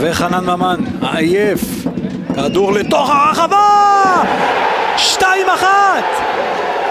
[0.00, 1.60] וחנן ממן, עייף,
[2.34, 4.22] כדור לתוך הרחבה!
[4.96, 6.04] שתיים אחת!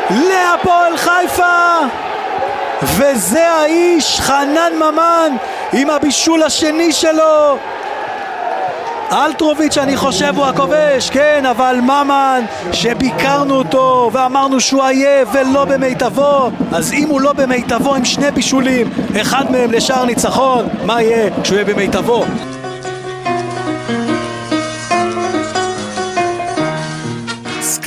[0.10, 1.79] להפועל חיפה!
[2.83, 5.35] וזה האיש, חנן ממן,
[5.74, 7.58] עם הבישול השני שלו!
[9.12, 16.49] אלטרוביץ' אני חושב הוא הכובש, כן, אבל ממן שביקרנו אותו ואמרנו שהוא עייף ולא במיטבו
[16.71, 18.89] אז אם הוא לא במיטבו עם שני בישולים,
[19.21, 22.26] אחד מהם לשער ניצחון, מה יהיה כשהוא יהיה במיטבו?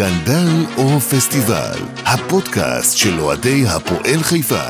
[0.00, 4.64] סקנדל או פסטיבל, הפודקאסט של אוהדי הפועל חיפה.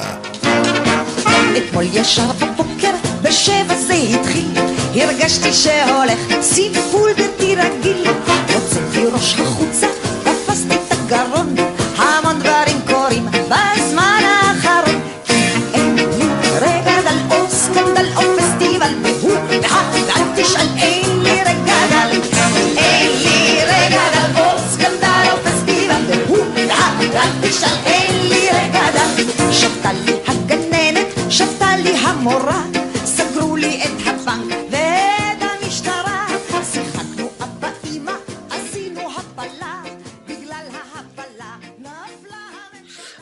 [1.57, 2.91] אתמול ישר בבוקר,
[3.23, 4.51] בשבע זה התחיל,
[4.95, 8.05] הרגשתי שהולך סיפול בלתי רגיל.
[8.55, 9.87] הוצאתי ראש החוצה,
[10.23, 11.55] תפסתי את הגרון,
[11.97, 14.20] המון דברים קורים בזמן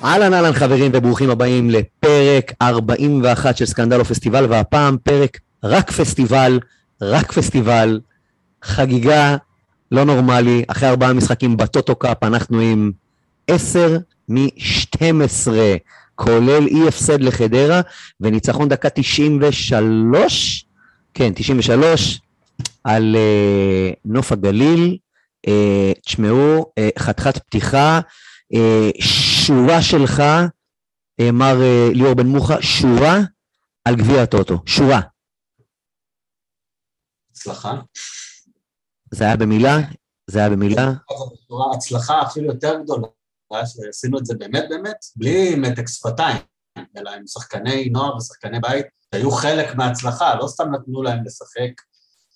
[0.08, 6.60] אהלן אהלן חברים וברוכים הבאים לפרק 41 של סקנדל או פסטיבל והפעם פרק רק פסטיבל,
[7.02, 8.00] רק פסטיבל,
[8.62, 9.36] חגיגה
[9.92, 12.92] לא נורמלי, אחרי ארבעה משחקים בטוטו קאפ אנחנו עם
[13.48, 13.98] 10
[14.28, 15.48] מ-12
[16.14, 17.80] כולל אי הפסד לחדרה
[18.20, 20.66] וניצחון דקה 93,
[21.14, 22.20] כן 93
[22.84, 24.96] על אה, נוף הגליל,
[25.48, 28.00] אה, תשמעו אה, חתיכת פתיחה
[29.46, 30.20] שורה שלך,
[31.20, 33.16] אה, מר אה, ליאור בן מוחה, שורה
[33.84, 35.00] על גביע הטוטו, שורה.
[37.30, 37.74] הצלחה.
[39.10, 39.76] זה היה במילה?
[40.30, 40.92] זה היה במילה?
[41.74, 43.06] הצלחה אפילו יותר גדולה,
[43.52, 46.36] שעשינו את זה באמת באמת, בלי מתק שפתיים,
[46.96, 51.82] אלא עם שחקני נוער ושחקני בית, שהיו חלק מההצלחה, לא סתם נתנו להם לשחק,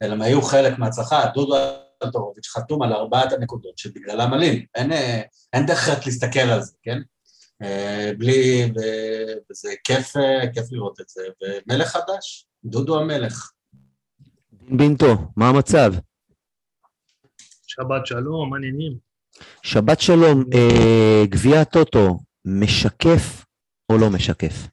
[0.02, 1.26] אלא הם היו חלק מההצלחה.
[1.34, 1.56] דודו
[2.02, 6.72] אלטורוביץ' חתום על ארבעת הנקודות שבגללם עלים, אין, אה, אין דרך אחרת להסתכל על זה,
[6.82, 6.98] כן?
[7.62, 8.72] אה, בלי,
[9.50, 13.52] וזה כיף, אה, כיף לראות את זה, ומלך חדש, דודו המלך.
[14.52, 15.92] דין בינטו, מה המצב?
[17.66, 18.98] שבת שלום, מה העניינים?
[19.62, 23.44] שבת שלום, אה, גביע הטוטו משקף
[23.92, 24.68] או לא משקף?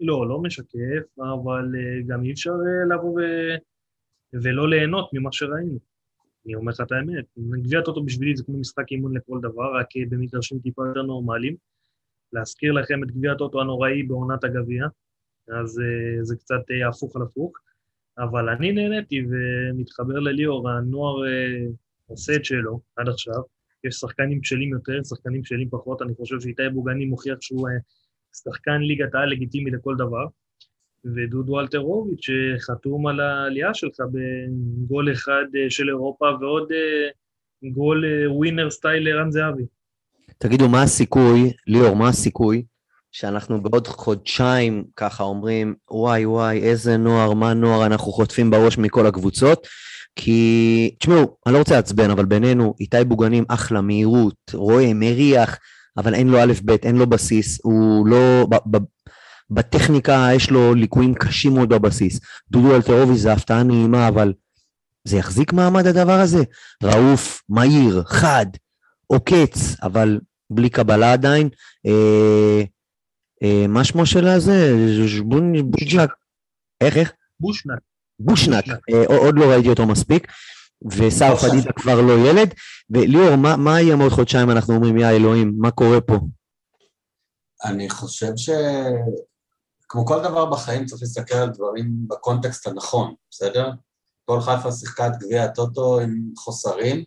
[0.00, 3.20] לא, לא משקף, אבל אה, גם אי אפשר אה, לבוא ו...
[4.42, 5.78] ולא ליהנות ממה שראינו.
[6.46, 7.24] אני אומר לך את האמת,
[7.62, 11.56] גביע הטוטו בשבילי זה כמו משחק אימון לכל דבר, רק במגרשים טיפה יותר נורמליים.
[12.32, 14.86] להזכיר לכם את גביע הטוטו הנוראי בעונת הגביע,
[15.48, 17.52] אז אה, זה קצת אה, הפוך על הפוך.
[18.18, 21.66] אבל אני נהניתי ומתחבר לליאור, הנוער אה,
[22.06, 23.42] עושה את שלו עד עכשיו.
[23.84, 26.02] יש שחקנים בשלים יותר, שחקנים בשלים פחות.
[26.02, 27.68] אני חושב שאיתי בוגני מוכיח שהוא
[28.36, 30.26] שחקן ליגת העל לגיטימי לכל דבר.
[31.04, 37.10] ודודו אלטרוביץ' שחתום על העלייה שלך בגול אחד אה, של אירופה ועוד אה,
[37.70, 39.62] גול אה, ווינר סטייל ערן זהבי.
[40.38, 42.64] תגידו, מה הסיכוי, ליאור, מה הסיכוי
[43.12, 49.06] שאנחנו בעוד חודשיים ככה אומרים, וואי וואי, איזה נוער, מה נוער אנחנו חוטפים בראש מכל
[49.06, 49.66] הקבוצות?
[50.16, 55.58] כי, תשמעו, אני לא רוצה לעצבן, אבל בינינו, איתי בוגנים אחלה, מהירות, רואה, מריח,
[55.96, 58.46] אבל אין לו א' ב', אין לו בסיס, הוא לא...
[58.50, 58.78] ב, ב,
[59.50, 62.20] בטכניקה יש לו ליקויים קשים מאוד בבסיס.
[62.50, 64.32] דודו אלטרוביץ' זה הפתעה נעימה, אבל
[65.04, 66.42] זה יחזיק מעמד הדבר הזה?
[66.82, 68.46] רעוף, מהיר, חד,
[69.06, 71.48] עוקץ, אבל בלי קבלה עדיין.
[71.86, 72.62] אה,
[73.42, 74.72] אה, מה שמו של הזה?
[75.64, 76.10] בוז'ק.
[76.80, 77.12] איך, איך?
[77.40, 77.78] בושנק.
[78.20, 78.64] בושנק.
[78.68, 80.26] אה, עוד לא ראיתי אותו מספיק.
[80.92, 81.36] וסער.
[81.36, 82.54] פדידה כבר לא ילד.
[82.90, 86.18] וליאור, מה, מה יהיה עוד חודשיים אנחנו אומרים, יא אלוהים, מה קורה פה?
[87.64, 88.50] אני חושב ש...
[89.94, 93.70] כמו כל דבר בחיים צריך להסתכל על דברים בקונטקסט הנכון, בסדר?
[94.24, 97.04] כל חיפה שיחקה את גביע הטוטו עם חוסרים,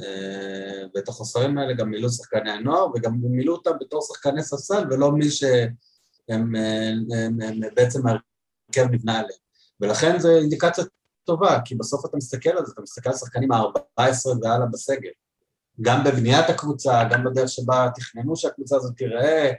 [0.00, 5.12] אה, ואת החוסרים האלה גם מילאו שחקני הנוער, וגם מילאו אותם בתור שחקני ספסל, ולא
[5.12, 6.88] מי שהם אה,
[7.26, 9.40] הם, הם בעצם ההרכב נבנה עליהם.
[9.80, 10.84] ולכן זו אינדיקציה
[11.24, 15.10] טובה, כי בסוף אתה מסתכל על זה, אתה מסתכל על שחקנים ה-14 והלאה בסגל.
[15.80, 19.52] גם בבניית הקבוצה, גם בדרך שבה תכננו שהקבוצה הזאת תיראה,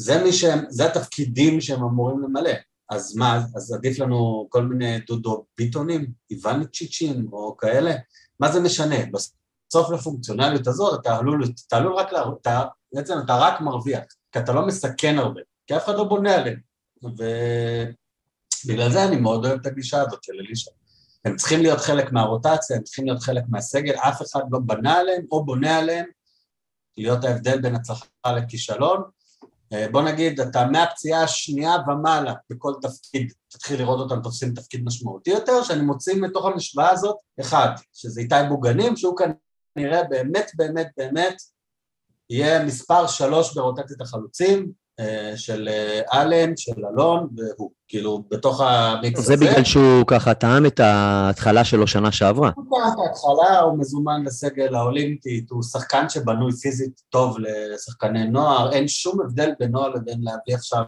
[0.00, 2.50] זה מי שהם, זה התפקידים שהם אמורים למלא.
[2.90, 7.94] אז מה, אז עדיף לנו כל מיני דודו ביטונים, איווניצ'יצ'ים או כאלה?
[8.40, 8.96] מה זה משנה?
[9.12, 12.62] בסוף לפונקציונליות הזאת אתה עלול, אתה עלול רק, לה, אתה,
[12.92, 14.00] בעצם אתה רק מרוויח,
[14.32, 16.60] כי אתה לא מסכן הרבה, כי אף אחד לא בונה עליהם.
[17.02, 20.70] ובגלל זה אני מאוד אוהב את הגישה הזאת של אלישע.
[21.24, 25.26] הם צריכים להיות חלק מהרוטציה, הם צריכים להיות חלק מהסגל, אף אחד לא בנה עליהם
[25.30, 26.06] או בונה עליהם,
[26.96, 28.06] להיות ההבדל בין הצלחה
[28.36, 29.02] לכישלון.
[29.72, 35.30] אה, בוא נגיד, אתה מהפציעה השנייה ומעלה בכל תפקיד, תתחיל לראות אותם תופסים תפקיד משמעותי
[35.30, 39.16] יותר, שאני מוציא מתוך המשוואה הזאת, אחד, שזה איתי בוגנים, שהוא
[39.74, 41.36] כנראה באמת באמת באמת
[42.30, 44.72] יהיה מספר שלוש ברוטציית החלוצים,
[45.36, 49.36] של אה, אלן, של אלון, והוא, כאילו, בתוך המיקס הזה.
[49.36, 52.50] זה בגלל שהוא ככה טעם את ההתחלה שלו שנה שעברה.
[52.56, 57.36] הוא טעם את ההתחלה, הוא מזומן לסגל האולימפית, הוא שחקן שבנוי פיזית טוב
[57.74, 60.82] לשחקני נוער, אין שום הבדל בינו לבין להביא עכשיו,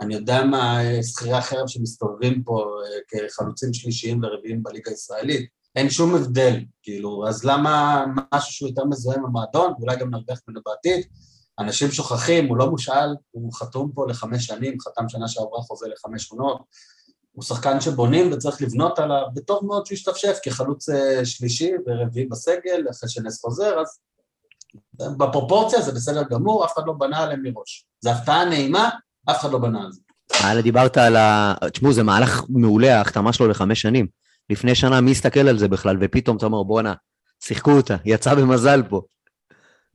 [0.00, 6.14] אני יודע מה, שכירי החרב שמסתובבים פה אה, כחלוצים שלישיים ורביעים בליגה הישראלית, אין שום
[6.14, 8.04] הבדל, כאילו, אז למה
[8.34, 11.06] משהו שהוא יותר מזוהה עם המועדון, ואולי גם נרוויח ממנו בעתיד,
[11.58, 16.30] אנשים שוכחים, הוא לא מושאל, הוא חתום פה לחמש שנים, חתם שנה שעברה חוזה לחמש
[16.30, 16.62] עונות,
[17.32, 22.84] הוא שחקן שבונים וצריך לבנות עליו, וטוב מאוד שהוא ישתפשף כחלוץ אה, שלישי ורביעי בסגל,
[22.90, 23.98] אחרי שנס חוזר, אז
[24.94, 27.86] בפרופורציה זה בסדר גמור, אף אחד לא בנה עליהם מראש.
[28.00, 28.90] זו הפתעה נעימה,
[29.30, 30.00] אף אחד לא בנה על זה.
[30.40, 31.54] הלאה, דיברת על ה...
[31.72, 34.06] תשמעו, זה מהלך מעולה, ההחתמה שלו לחמש שנים.
[34.50, 35.96] לפני שנה, מי הסתכל על זה בכלל?
[36.00, 36.94] ופתאום אתה אומר, בואנה,
[37.40, 39.02] שיחקו אותה, יצא במזל פה.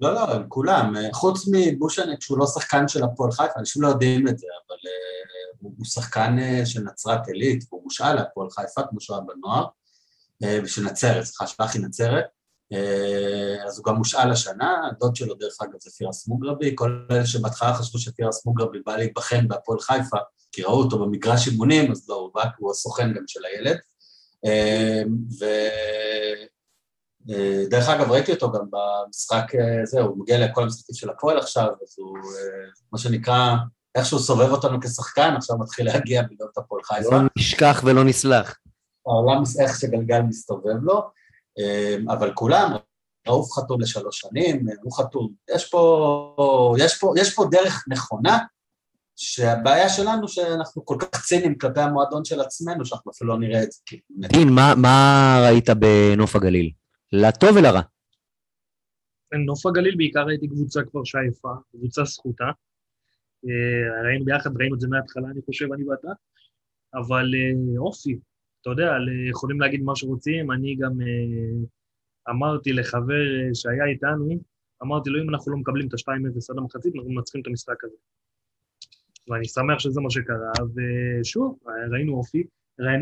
[0.01, 0.93] לא, לא, הם כולם.
[1.13, 5.69] חוץ מבושניק, שהוא לא שחקן של הפועל חיפה, אנשים לא יודעים את זה, אבל uh,
[5.77, 9.65] הוא שחקן uh, של נצרת עילית, והוא מושאל להפועל חיפה, כמו שהוא היה בנוער,
[10.63, 12.25] ושל נצרת, סליחה, של אחי נצרת.
[13.67, 17.73] אז הוא גם מושאל השנה, הדוד שלו, דרך אגב, זה פירס מוגרבי, כל אלה שבהתחלה
[17.73, 20.17] חשבו שפירס מוגרבי בא להיבחן בהפועל חיפה,
[20.51, 23.77] כי ראו אותו במגרש אימונים, אז לא, הוא בא, הוא הסוכן גם של הילד.
[27.29, 31.37] אה, דרך אגב, ראיתי אותו גם במשחק, אה, זהו, הוא מגיע לכל המשחקים של הפועל
[31.37, 33.55] עכשיו, אז הוא, אה, מה שנקרא,
[33.95, 37.15] איכשהו סובב אותנו כשחקן, עכשיו מתחיל להגיע בגלל הפועל חיפה.
[37.15, 38.55] לא נשכח ולא נסלח.
[39.07, 41.01] העולם, איך שגלגל מסתובב לו,
[42.09, 42.71] אבל כולם,
[43.27, 45.33] רעוף חתום לשלוש שנים, הוא חתום.
[45.55, 48.37] יש פה, יש פה, יש פה דרך נכונה,
[49.15, 53.71] שהבעיה שלנו שאנחנו כל כך ציניים כלפי המועדון של עצמנו, שאנחנו אפילו לא נראה את
[53.71, 53.79] זה.
[54.09, 56.71] דין, מה, מה ראית בנוף הגליל?
[57.11, 57.81] לטוב ולרע.
[59.45, 62.51] נוף הגליל בעיקר הייתי קבוצה כבר שעייפה, קבוצה זכותה.
[63.45, 66.07] אה, ראינו ביחד, ראינו את זה מההתחלה, אני חושב, אני ואתה,
[66.93, 68.19] אבל אה, אופי,
[68.61, 68.91] אתה יודע,
[69.29, 71.65] יכולים להגיד מה שרוצים, אני גם אה,
[72.29, 73.23] אמרתי לחבר
[73.53, 74.39] שהיה איתנו,
[74.83, 77.95] אמרתי לו, אם אנחנו לא מקבלים את ה-2-0 עד המחצית, אנחנו מנצחים את המשחק הזה.
[79.27, 81.59] ואני שמח שזה מה שקרה, ושוב,
[81.91, 82.43] ראינו אופי.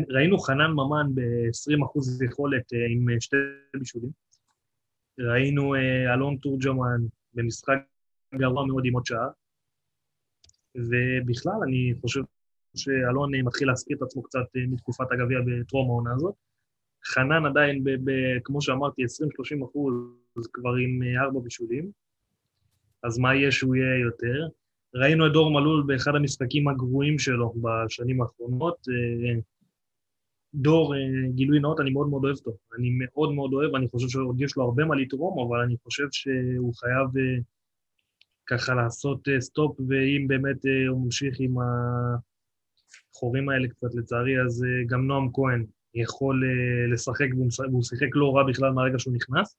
[0.08, 3.36] ראינו חנן ממן ב-20% יכולת אה, עם אה, שתי
[3.78, 4.10] בישולים.
[5.18, 7.00] ראינו אה, אלון תורג'מן
[7.34, 7.78] במשחק
[8.34, 9.28] גרוע מאוד עם עוד שעה.
[10.74, 12.20] ובכלל, אני חושב
[12.76, 16.34] שאלון מתחיל להזכיר את עצמו קצת מתקופת הגביע בטרום העונה הזאת.
[17.06, 18.10] חנן עדיין, ב, ב,
[18.44, 21.90] כמו שאמרתי, 20-30 אחוז כבר עם ארבע בישולים,
[23.02, 24.48] אז מה יהיה שהוא יהיה יותר?
[24.94, 28.76] ראינו את דור מלול באחד המשחקים הגרועים שלו בשנים האחרונות,
[30.54, 31.00] דור, אה,
[31.34, 32.50] גילוי נאות, אני מאוד מאוד אוהב אותו.
[32.78, 36.06] אני מאוד מאוד אוהב, אני חושב שעוד יש לו הרבה מה לתרום, אבל אני חושב
[36.10, 37.40] שהוא חייב אה,
[38.46, 40.56] ככה לעשות אה, סטופ, ואם באמת
[40.88, 41.54] הוא ממשיך עם
[43.14, 46.44] החורים האלה קצת, לצערי, אז גם נועם כהן יכול
[46.92, 47.26] לשחק,
[47.70, 49.56] והוא שיחק לא רע בכלל מהרגע שהוא נכנס.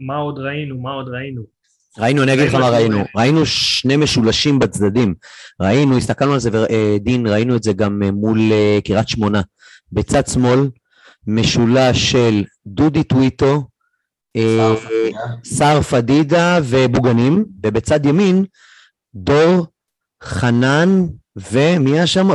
[0.00, 0.80] מה עוד ראינו?
[0.80, 1.42] מה עוד ראינו?
[1.98, 5.14] ראינו, אני אגיד לך מה ראינו, ראינו שני משולשים בצדדים,
[5.60, 6.50] ראינו, הסתכלנו על זה,
[7.00, 9.40] דין, ראינו את זה גם אה, מול אה, קריית שמונה.
[9.92, 10.68] בצד שמאל,
[11.26, 13.66] משולש של דודי טוויטו,
[15.44, 18.44] סער פדידה ובוגנים, ובצד ימין,
[19.14, 19.66] דור,
[20.22, 21.06] חנן,
[21.36, 22.28] ומי היה שם?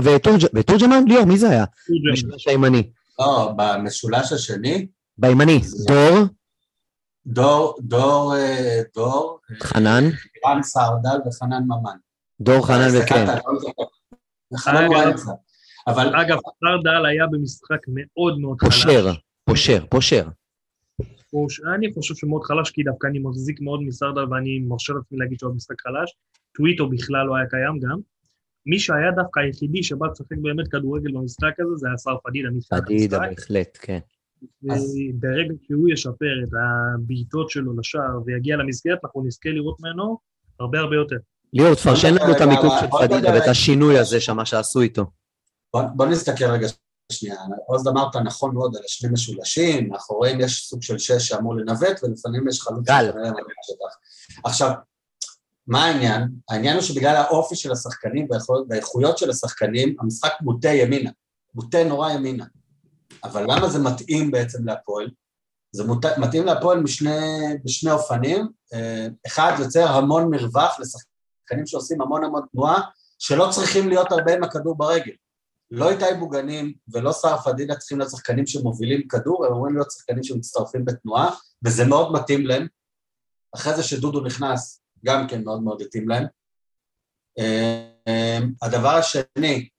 [0.53, 1.03] ותורג'מן?
[1.07, 1.65] ליאור, מי זה היה?
[2.13, 2.83] משולש הימני.
[3.19, 4.87] לא, במשולש השני?
[5.17, 6.17] בימני, דור,
[7.27, 9.39] דור, דור, אה, דור.
[9.63, 10.03] חנן.
[10.45, 11.97] רן סרדל וחנן ממן.
[12.41, 13.25] דור חנן וכן.
[15.87, 16.15] אבל...
[16.15, 18.83] אגב, סרדל היה במשחק מאוד מאוד חלש.
[18.83, 19.13] פושר,
[19.45, 20.27] פושר, פושר.
[21.75, 25.55] אני חושב שמאוד חלש, כי דווקא אני מחזיק מאוד מסרדל ואני מרשה לעצמי להגיד שהוא
[25.55, 26.15] משחק חלש.
[26.55, 27.99] טוויטו בכלל לא היה קיים גם.
[28.65, 32.49] מי שהיה דווקא היחידי שבא לשחק באמת כדורגל במשחק הזה, זה היה שר פדידה.
[32.69, 33.99] פדידה, בהחלט, כן.
[35.13, 40.17] ברגע שהוא ישפר את הבעיטות שלו לשער ויגיע למסגרת, אנחנו נזכה לראות ממנו
[40.59, 41.15] הרבה הרבה יותר.
[41.53, 45.05] ליאור, תפרשן לנו את המיקום של פדידה ואת השינוי הזה שמה שעשו איתו.
[45.73, 46.67] בוא נסתכל רגע
[47.11, 47.35] שנייה.
[47.67, 52.47] עוז אמרת נכון מאוד על השני משולשים, מאחוריהם יש סוג של שש שאמור לנווט, ולפעמים
[52.47, 53.11] יש חלוץ גל.
[54.43, 54.71] עכשיו,
[55.67, 56.27] מה העניין?
[56.49, 58.27] העניין הוא שבגלל האופי של השחקנים
[58.69, 61.09] והאיכויות של השחקנים, המשחק מוטה ימינה.
[61.55, 62.45] מוטה נורא ימינה.
[63.23, 65.09] אבל למה זה מתאים בעצם להפועל?
[65.71, 66.05] זה מות...
[66.17, 67.09] מתאים להפועל משני,
[67.63, 68.47] בשני אופנים.
[68.73, 72.81] אה, אחד, יוצר המון מרווח לשחקנים שעושים המון המון תנועה,
[73.19, 75.13] שלא צריכים להיות הרבה עם הכדור ברגל.
[75.71, 80.23] לא איתי בוגנים ולא סער פדידה צריכים להיות שחקנים שמובילים כדור, הם אמורים להיות שחקנים
[80.23, 82.67] שמצטרפים בתנועה, וזה מאוד מתאים להם.
[83.55, 86.25] אחרי זה שדודו נכנס, גם כן מאוד מאוד התאים להם.
[87.39, 89.69] אה, הדבר השני,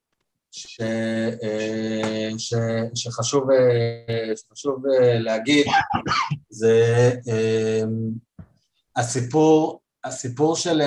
[0.50, 2.54] ש, אה, ש,
[2.94, 4.82] שחשוב, אה, שחשוב
[5.18, 5.66] להגיד,
[6.50, 7.12] זה
[8.96, 10.82] הסיפור, הסיפור של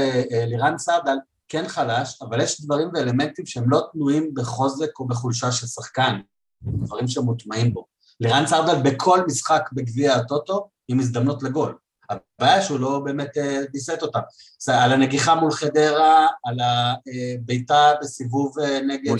[0.47, 5.67] לירן סעדל כן חלש, אבל יש דברים ואלמנטים שהם לא תנועים בחוזק או בחולשה של
[5.67, 6.19] שחקן,
[6.61, 7.85] דברים שמוטמעים בו.
[8.19, 11.77] לירן סעדל בכל משחק בגביע הטוטו עם הזדמנות לגול.
[12.11, 13.37] הבעיה שהוא לא באמת
[13.71, 14.19] דיסט אותה.
[14.67, 18.55] על הנגיחה מול חדרה, על הבעיטה בסיבוב
[18.87, 19.13] נגד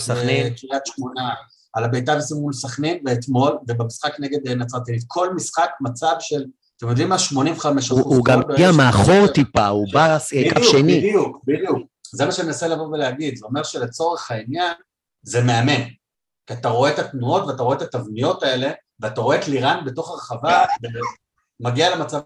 [0.58, 1.34] קריית שמונה,
[1.74, 5.04] על הבעיטה בסיבוב מול סכנין, ואתמול, ובמשחק נגד נצרת עילית.
[5.08, 6.46] כל משחק מצב של,
[6.78, 7.20] אתם יודעים מה?
[7.20, 8.02] 85 אחוז.
[8.02, 10.18] הוא גם הגיע מאחור טיפה, הוא בא
[10.54, 10.98] קו שני.
[10.98, 11.78] בדיוק, בדיוק.
[12.16, 14.74] זה מה שאני מנסה לבוא ולהגיד, זה אומר שלצורך העניין
[15.24, 15.82] זה מאמן.
[16.48, 20.12] כי אתה רואה את התנועות ואתה רואה את התבניות האלה, ואתה רואה את לירן בתוך
[20.12, 20.64] הרחבה,
[21.60, 22.20] מגיע למצב.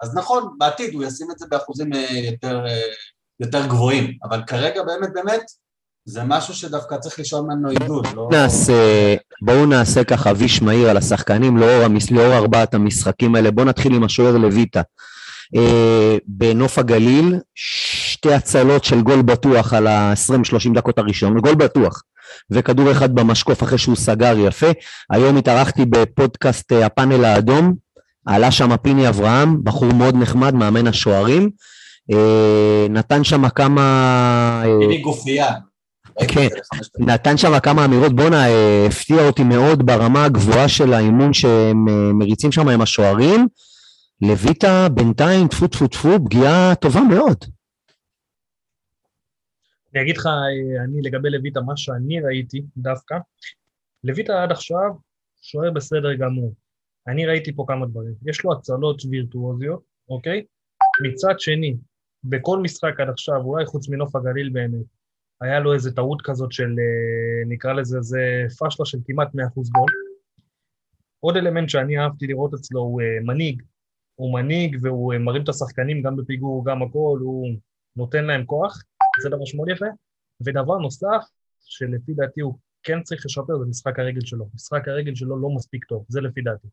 [0.00, 2.82] אז נכון, בעתיד הוא ישים את זה באחוזים אה, יותר, אה,
[3.40, 5.42] יותר גבוהים, אבל כרגע באמת באמת
[6.04, 8.28] זה משהו שדווקא צריך לשאול ממנו עידוד, לא...
[9.42, 13.50] בואו נעשה ככה ויש מהיר על השחקנים לאור, לאור ארבעת המשחקים האלה.
[13.50, 14.82] בואו נתחיל עם השוער לויטה.
[15.56, 22.02] אה, בנוף הגליל, שתי הצלות של גול בטוח על ה-20-30 דקות הראשון, גול בטוח.
[22.50, 24.70] וכדור אחד במשקוף אחרי שהוא סגר יפה.
[25.10, 27.74] היום התארחתי בפודקאסט הפאנל האדום,
[28.26, 31.50] עלה שם פיני אברהם, בחור מאוד נחמד, מאמן השוערים,
[32.12, 33.82] אה, נתן שם כמה...
[34.64, 35.52] אה, פיני גופייה.
[36.28, 36.48] כן,
[36.98, 41.84] נתן שם כמה אמירות, בואנה, אה, הפתיע אותי מאוד ברמה הגבוהה של האימון שהם
[42.18, 43.48] מריצים שם עם השוערים.
[44.22, 47.44] לויטה בינתיים, טפו טפו טפו, פגיעה טובה מאוד.
[49.94, 50.28] אני אגיד לך,
[50.84, 53.14] אני לגבי לויטה, מה שאני ראיתי דווקא,
[54.04, 54.90] לויטה עד עכשיו
[55.42, 56.54] שוער בסדר גמור.
[57.06, 58.14] אני ראיתי פה כמה דברים.
[58.26, 60.44] יש לו הצלות וירטואוזיות, אוקיי?
[61.02, 61.76] מצד שני,
[62.24, 64.86] בכל משחק עד עכשיו, אולי חוץ מנוף הגליל באמת,
[65.40, 68.20] היה לו איזה טעות כזאת של, אה, נקרא לזה, זה
[68.58, 69.90] פשלה של כמעט 100% גול.
[71.20, 73.62] עוד אלמנט שאני אהבתי לראות אצלו הוא אה, מנהיג.
[74.14, 77.48] הוא מנהיג והוא אה, מרים את השחקנים גם בפיגור, גם הכל, הוא
[77.96, 78.82] נותן להם כוח,
[79.22, 79.86] זה דבר שמאוד יפה.
[80.40, 81.24] ודבר נוסף,
[81.64, 84.48] שלפי דעתי הוא כן צריך לשפר, זה משחק הרגל שלו.
[84.54, 86.68] משחק הרגל שלו לא מספיק טוב, זה לפי דעתי.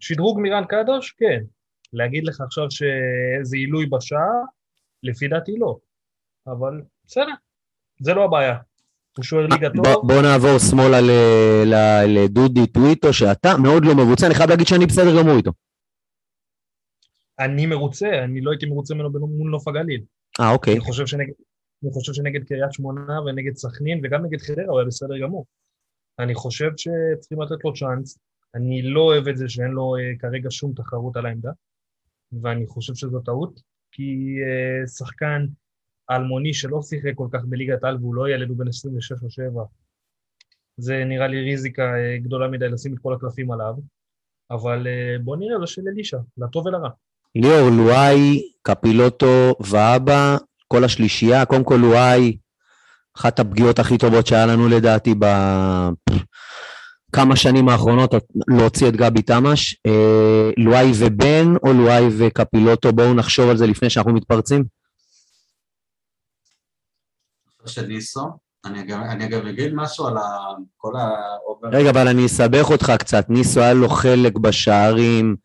[0.00, 1.10] שדרוג מירן קדוש?
[1.18, 1.42] כן.
[1.92, 4.30] להגיד לך עכשיו שזה עילוי בשעה?
[5.02, 5.78] לפי דעתי לא.
[6.46, 7.32] אבל בסדר,
[8.00, 8.56] זה לא הבעיה.
[9.16, 9.84] הוא שוער ליגה טוב.
[9.84, 11.00] בוא, בוא נעבור שמאלה
[12.06, 15.52] לדודי טוויטו, שאתה מאוד לא מרוצה, אני חייב להגיד שאני בסדר גמור איתו.
[17.38, 20.02] אני מרוצה, אני לא הייתי מרוצה ממנו מול נוף הגליל.
[20.40, 20.74] אה, אוקיי.
[20.74, 21.32] אני חושב שנגד,
[21.84, 25.46] אני חושב שנגד קריית שמונה ונגד סכנין וגם נגד חדרה הוא היה בסדר גמור.
[26.18, 28.18] אני חושב שצריכים לתת לו צ'אנס.
[28.54, 31.50] אני לא אוהב את זה שאין לו uh, כרגע שום תחרות על העמדה,
[32.42, 33.60] ואני חושב שזו טעות,
[33.92, 35.46] כי uh, שחקן
[36.10, 39.62] אלמוני שלא שיחק כל כך בליגת על והוא לא ילד, הוא בן 26 או 7,
[40.76, 43.74] זה נראה לי ריזיקה uh, גדולה מדי לשים את כל הקלפים עליו,
[44.50, 44.86] אבל
[45.24, 46.88] בוא נראה, זה של אלישע, לטוב ולרע.
[47.34, 50.36] ליאור לואי, קפילוטו ואבא,
[50.68, 52.36] כל השלישייה, קודם כל לואי,
[53.16, 55.14] אחת הפגיעות הכי טובות שהיה לנו לדעתי
[57.12, 58.14] בכמה שנים האחרונות
[58.48, 59.76] להוציא את גבי תמש.
[59.86, 64.64] אה, לואי ובן או לואי וקפילוטו, בואו נחשוב על זה לפני שאנחנו מתפרצים.
[67.66, 68.30] של ניסו,
[68.64, 70.14] אני אגב אגיד משהו על
[70.76, 71.68] כל ה over...
[71.72, 75.36] רגע, אבל אני אסבך אותך קצת, נס, הוא היה לו חלק בשערים,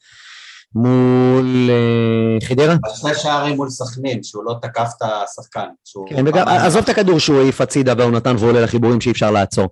[0.76, 2.76] מול אה, חדרה?
[2.96, 5.68] שני שערים מול סכנין, שהוא לא תקף את השחקן.
[6.10, 9.68] כן, וגם, עזוב את הכדור שהוא העיף הצידה והוא נתן ועולה לחיבורים שאי אפשר לעצור.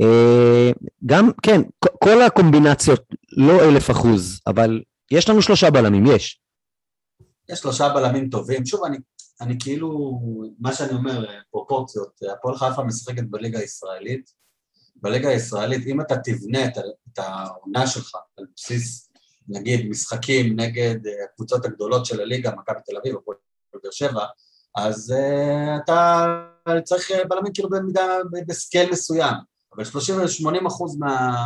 [0.00, 0.70] אה,
[1.06, 1.60] גם, כן,
[2.04, 3.04] כל הקומבינציות
[3.36, 6.40] לא אלף אחוז, אבל יש לנו שלושה בלמים, יש.
[7.48, 8.66] יש שלושה בלמים טובים.
[8.66, 8.96] שוב, אני,
[9.40, 10.20] אני כאילו,
[10.60, 14.38] מה שאני אומר, פרופורציות, הפועל חיפה משחקת בליגה הישראלית.
[15.02, 19.07] בליגה הישראלית, אם אתה תבנה את העונה שלך על בסיס
[19.48, 23.20] נגיד משחקים נגד אה, הקבוצות הגדולות של הליגה, מכבי תל אביב או
[23.82, 24.24] באר שבע,
[24.76, 26.26] אז uh, אתה
[26.84, 28.06] צריך אה, בלמים כאילו במידה,
[28.46, 29.34] בסקייל מסוים,
[29.74, 31.44] אבל 30-80 אחוז מה,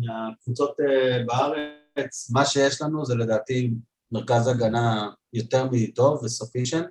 [0.00, 3.70] מהקבוצות uh, בארץ, מה שיש לנו זה לדעתי
[4.12, 6.82] מרכז הגנה יותר מטוב וסופישן,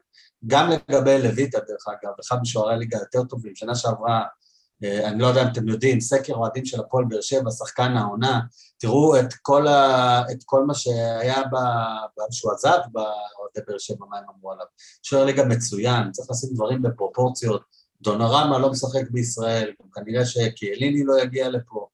[0.48, 4.24] גם לגבי לויטה דרך אגב, אחד משוערי הליגה היותר טובים, שנה שעברה
[4.84, 8.40] אני לא יודע אם אתם יודעים, סקר אוהדים של הפועל באר שבע, שחקן העונה,
[8.80, 11.56] תראו את כל, ה, את כל מה שהיה ב,
[12.32, 14.66] שהוא עזב באוהדי באר שבע, מה הם אמרו עליו.
[15.04, 17.62] שוער ליגה מצוין, צריך לשים דברים בפרופורציות.
[18.02, 21.88] דונרמה לא משחק בישראל, כנראה שקיאליני לא יגיע לפה.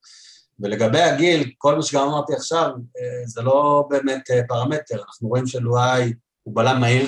[0.59, 5.47] ולגבי הגיל, כל מה שגם אמרתי עכשיו, אה, זה לא באמת אה, פרמטר, אנחנו רואים
[5.47, 7.07] שלואי הוא בלם מהיר,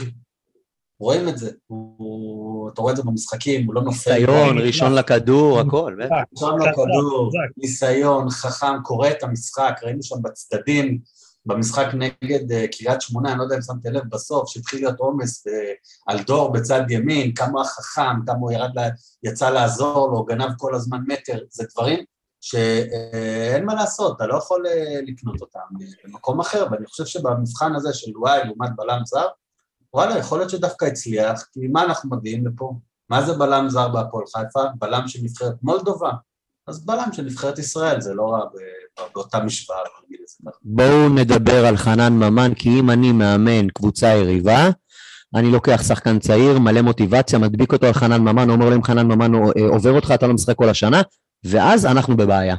[1.02, 4.12] רואים את זה, הוא, אתה רואה את זה במשחקים, הוא לא נופל.
[4.12, 6.16] ניסיון, ראשון לכדור, הכל, בטח.
[6.34, 11.00] ראשון לכדור, ניסיון, חכם, קורא את המשחק, ראינו שם בצדדים,
[11.46, 15.48] במשחק נגד uh, קריית שמונה, אני לא יודע אם שמתם לב בסוף, שהתחיל להיות עומס
[15.48, 15.52] uh,
[16.08, 18.90] על דור בצד ימין, כמה חכם, כמה הוא ירד, לה,
[19.24, 22.04] יצא לעזור לו, גנב כל הזמן מטר, זה דברים
[22.42, 24.66] שאין uh, מה לעשות, אתה לא יכול
[25.08, 25.60] לקנות אותם
[26.04, 29.28] במקום אחר, ואני חושב שבמבחן הזה של וואי לעומת בלם זר,
[29.94, 32.74] וואלה, יכול להיות שדווקא הצליח, כי מה אנחנו מגיעים לפה?
[33.10, 34.60] מה זה בלם זר בהפועל חיפה?
[34.80, 36.12] בלם של נבחרת מולדובה.
[36.68, 38.46] אז בלם של נבחרת ישראל, זה לא רע
[39.14, 40.58] באותה משוואה, נגיד את זה ככה.
[40.62, 44.70] בואו נדבר על חנן ממן, כי אם אני מאמן קבוצה יריבה,
[45.36, 49.08] אני לוקח שחקן צעיר, מלא מוטיבציה, מדביק אותו על חנן ממן, אומר לו אם חנן
[49.08, 51.02] ממן אה, עובר אותך, אתה לא משחק כל השנה,
[51.44, 52.56] ואז אנחנו בבעיה.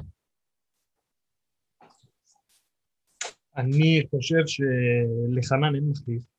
[3.56, 6.31] אני חושב שלחנן אין מחליף.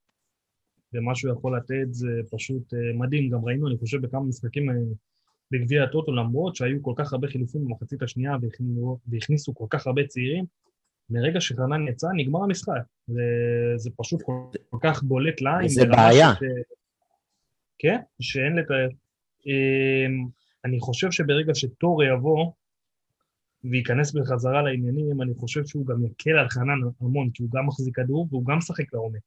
[0.93, 3.29] ומה שהוא יכול לתת זה פשוט אה, מדהים.
[3.29, 4.75] גם ראינו, אני חושב, בכמה משחקים אה,
[5.51, 8.37] בגביע הטוטו, למרות שהיו כל כך הרבה חילופים במחצית השנייה
[9.07, 10.45] והכניסו כל כך הרבה צעירים,
[11.09, 12.81] מרגע שחנן יצא, נגמר המשחק.
[13.07, 13.23] זה,
[13.75, 14.33] זה פשוט כל,
[14.69, 15.67] כל כך בולט לעין.
[15.67, 16.33] זה בעיה.
[16.33, 16.43] ש...
[17.79, 18.89] כן, שאין לתאר.
[19.45, 20.27] אמ,
[20.65, 22.51] אני חושב שברגע שטורי יבוא
[23.63, 27.95] וייכנס בחזרה לעניינים, אני חושב שהוא גם יקל על חנן המון, כי הוא גם מחזיק
[27.95, 29.21] כדור והוא גם משחק לעומק.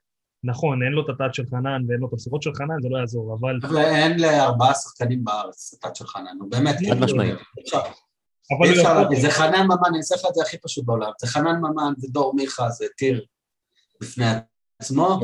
[0.47, 2.99] נכון, אין לו את הטאט של חנן ואין לו את המסירות של חנן, זה לא
[2.99, 3.59] יעזור, אבל...
[3.62, 6.76] אבל אין לארבעה שחקנים בארץ את הטאט של חנן, הוא באמת...
[6.91, 7.35] חד משמעית.
[8.65, 11.26] אי אפשר להגיד, זה חנן ממן, אני אעשה לך את זה הכי פשוט בעולם, זה
[11.26, 13.25] חנן ממן, זה דור מיכה, זה טיר
[14.00, 14.25] בפני
[14.80, 15.21] עצמו,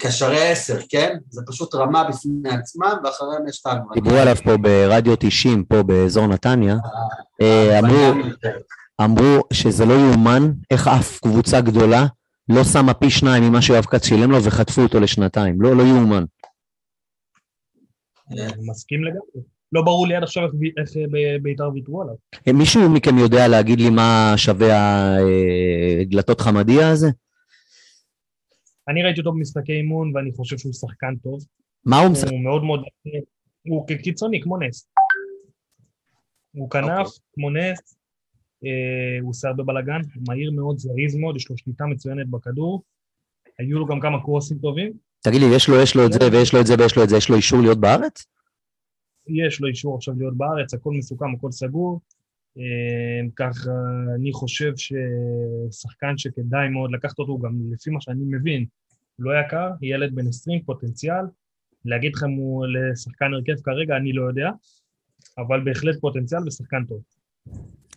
[0.00, 1.16] קשרי עשר, כן?
[1.30, 3.94] זה פשוט רמה בפני עצמם, ואחריהם יש את ההגבלה.
[3.94, 6.76] דיברו עליו פה ברדיו 90, פה באזור נתניה,
[7.42, 7.80] אה,
[9.00, 12.06] אמרו שזה לא יאומן איך אף קבוצה גדולה
[12.48, 15.62] לא שמה פי שניים ממה שיואב כץ שילם לו וחטפו אותו לשנתיים.
[15.62, 16.24] לא, לא יאומן.
[18.30, 19.56] אני מסכים לגמרי.
[19.72, 20.90] לא ברור לי עד עכשיו איך
[21.42, 22.14] בית"ר ויתרו עליו.
[22.48, 25.16] אה, מישהו מכם יודע להגיד לי מה שווה
[26.00, 27.06] הדלתות חמדיה הזה?
[28.88, 31.40] אני ראיתי אותו במשחקי אימון ואני חושב שהוא שחקן טוב.
[31.84, 32.30] מה הוא משחק?
[32.30, 32.80] הוא מאוד מאוד...
[33.68, 34.88] הוא קיצוני כמו נס.
[36.52, 37.12] הוא כנף אוקיי.
[37.34, 37.95] כמו נס, אה,
[39.20, 42.82] הוא עושה הרבה בלאגן, מהיר מאוד, זריז מאוד, יש לו שליטה מצוינת בכדור.
[43.58, 44.92] היו לו גם כמה קרוסים טובים.
[45.20, 47.08] תגיד לי, יש לו, יש לו את זה ויש לו את זה ויש לו את
[47.08, 48.26] זה, יש לו אישור להיות בארץ?
[49.26, 52.00] יש לו אישור עכשיו להיות בארץ, הכל מסוכם, הכל סגור.
[52.58, 53.70] אה, ככה
[54.14, 58.66] אני חושב ששחקן שכדאי מאוד לקחת אותו, גם לפי מה שאני מבין,
[59.18, 61.24] לא יקר, ילד בן 20, פוטנציאל.
[61.84, 64.50] להגיד לכם הוא לשחקן הרכב כרגע, אני לא יודע,
[65.38, 67.00] אבל בהחלט פוטנציאל ושחקן טוב.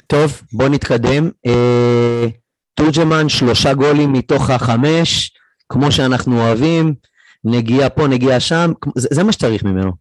[0.07, 1.29] טוב, בוא נתקדם.
[1.45, 2.25] אה,
[2.73, 5.31] תורג'מן, שלושה גולים מתוך החמש,
[5.69, 6.93] כמו שאנחנו אוהבים,
[7.43, 9.91] נגיעה פה, נגיעה שם, זה, זה מה שצריך ממנו.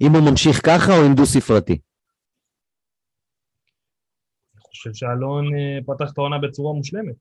[0.00, 1.78] אם הוא ממשיך ככה או עם דו-ספרתי.
[4.54, 7.14] אני חושב שאלון אה, פתח את העונה בצורה מושלמת.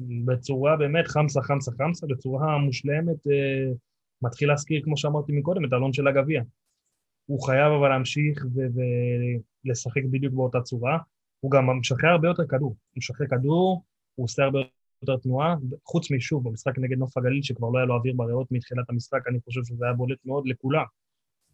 [0.00, 3.72] בצורה באמת חמסה, חמסה, חמסה, בצורה מושלמת, אה,
[4.22, 6.42] מתחיל להזכיר, כמו שאמרתי מקודם, את האלון של הגביע.
[7.26, 8.44] הוא חייב אבל להמשיך
[9.64, 10.98] ולשחק בדיוק באותה צורה.
[11.40, 12.68] הוא גם משחרר הרבה יותר כדור.
[12.68, 13.82] הוא משחרר כדור,
[14.14, 14.58] הוא עושה הרבה
[15.02, 18.90] יותר תנועה, חוץ משוב, במשחק נגד נוף הגליל, שכבר לא היה לו אוויר בריאות מתחילת
[18.90, 20.84] המשחק, אני חושב שזה היה בולט מאוד לכולם.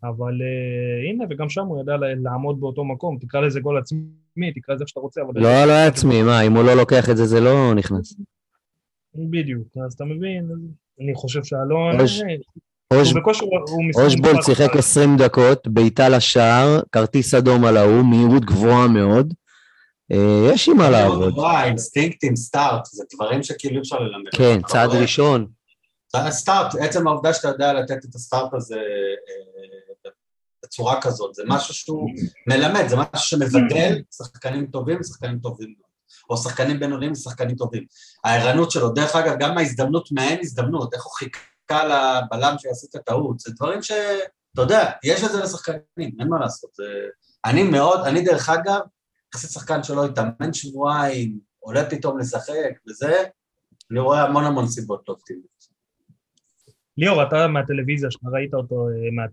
[0.03, 4.75] אבל uh, הנה, וגם שם הוא ידע לעמוד באותו מקום, תקרא לזה גול עצמי, תקרא
[4.75, 5.41] לזה איך שאתה רוצה, אבל...
[5.41, 8.17] לא, לא היה עצמי, מה, אם הוא לא לוקח את זה, זה לא נכנס.
[9.15, 10.51] בדיוק, אז אתה מבין,
[11.01, 11.97] אני חושב שאלון...
[12.95, 19.35] אושבולט שיחק 20 דקות, בעיטה לשער, כרטיס אדום על ההוא, מהירות גבוהה מאוד.
[20.13, 21.35] אה, יש עם מה לעבוד.
[21.65, 24.31] אינסטינקטים, סטארט, זה דברים שכאילו אפשר ללמד.
[24.35, 25.47] כן, צעד ראשון.
[26.31, 30.11] סטארט, עצם העובדה שאתה יודע לתת את הסטארט הזה אה,
[30.65, 32.11] בצורה כזאת, זה משהו שהוא
[32.47, 35.75] מלמד, זה משהו שמבדל שחקנים טובים ושחקנים טובים
[36.31, 37.85] או שחקנים בינוניים ושחקנים טובים.
[38.25, 41.41] הערנות שלו, דרך אגב, גם ההזדמנות מהאין הזדמנות, איך הוא חיכה
[41.73, 43.93] לבלם שיעשה את הטעות, זה דברים ש...
[44.55, 46.71] אתה יודע, יש את זה לשחקנים, אין מה לעשות.
[47.45, 48.81] אני מאוד, אני דרך אגב,
[49.35, 53.25] יחסית שחקן שלא התאמן שבועיים, עולה פתאום לשחק וזה,
[53.91, 55.69] אני רואה המון המון סיבות אופטימיות.
[56.97, 59.27] ליאור, אתה מהטלוויזיה, שאתה ראית אותו אה,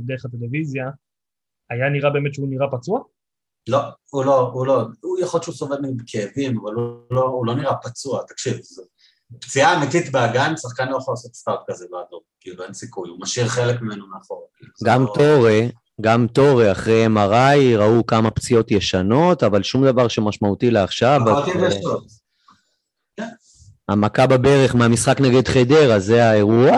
[0.00, 0.90] דרך הטלוויזיה,
[1.70, 3.00] היה נראה באמת שהוא נראה פצוע?
[3.68, 3.78] לא,
[4.10, 7.54] הוא לא, הוא לא, הוא יכול להיות שהוא סובל מכאבים, אבל הוא לא, הוא לא
[7.54, 8.82] נראה פצוע, תקשיב, זו
[9.38, 13.48] פציעה אמיתית באגן, שחקן לא יכול לעשות סטארט כזה באדום, כאילו אין סיכוי, הוא משאיר
[13.48, 14.48] חלק ממנו מאחור.
[14.84, 15.60] גם לא- טורה,
[16.00, 21.20] גם טורה אחרי MRI ראו כמה פציעות ישנות, אבל שום דבר שמשמעותי לעכשיו.
[21.28, 22.04] אה, וישות.
[23.88, 26.70] המכה בברך מהמשחק נגד חדרה, זה האירוע,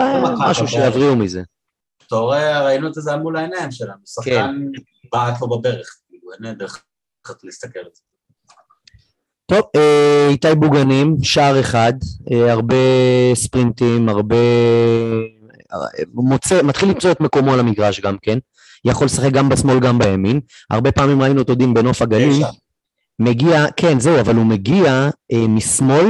[0.49, 0.67] משהו.
[0.67, 1.41] שיבריאו מזה.
[2.07, 4.05] אתה רואה, ראינו את זה מול העיניים שלנו, כן.
[4.05, 4.65] שחקן
[5.11, 6.83] בעט לו בברך, כאילו, אין דרך
[7.25, 8.01] אחרת להסתכל על זה.
[9.45, 11.93] טוב, אה, איתי בוגנים, שער אחד,
[12.31, 12.75] אה, הרבה
[13.33, 14.35] ספרינטים, הרבה...
[16.13, 18.37] מוצא, מתחיל למצוא את מקומו על המגרש גם כן,
[18.85, 22.43] יכול לשחק גם בשמאל גם בימין, הרבה פעמים ראינו אותו דין בנוף הגליל.
[23.19, 26.05] מגיע, כן זהו, אבל הוא מגיע אה, משמאל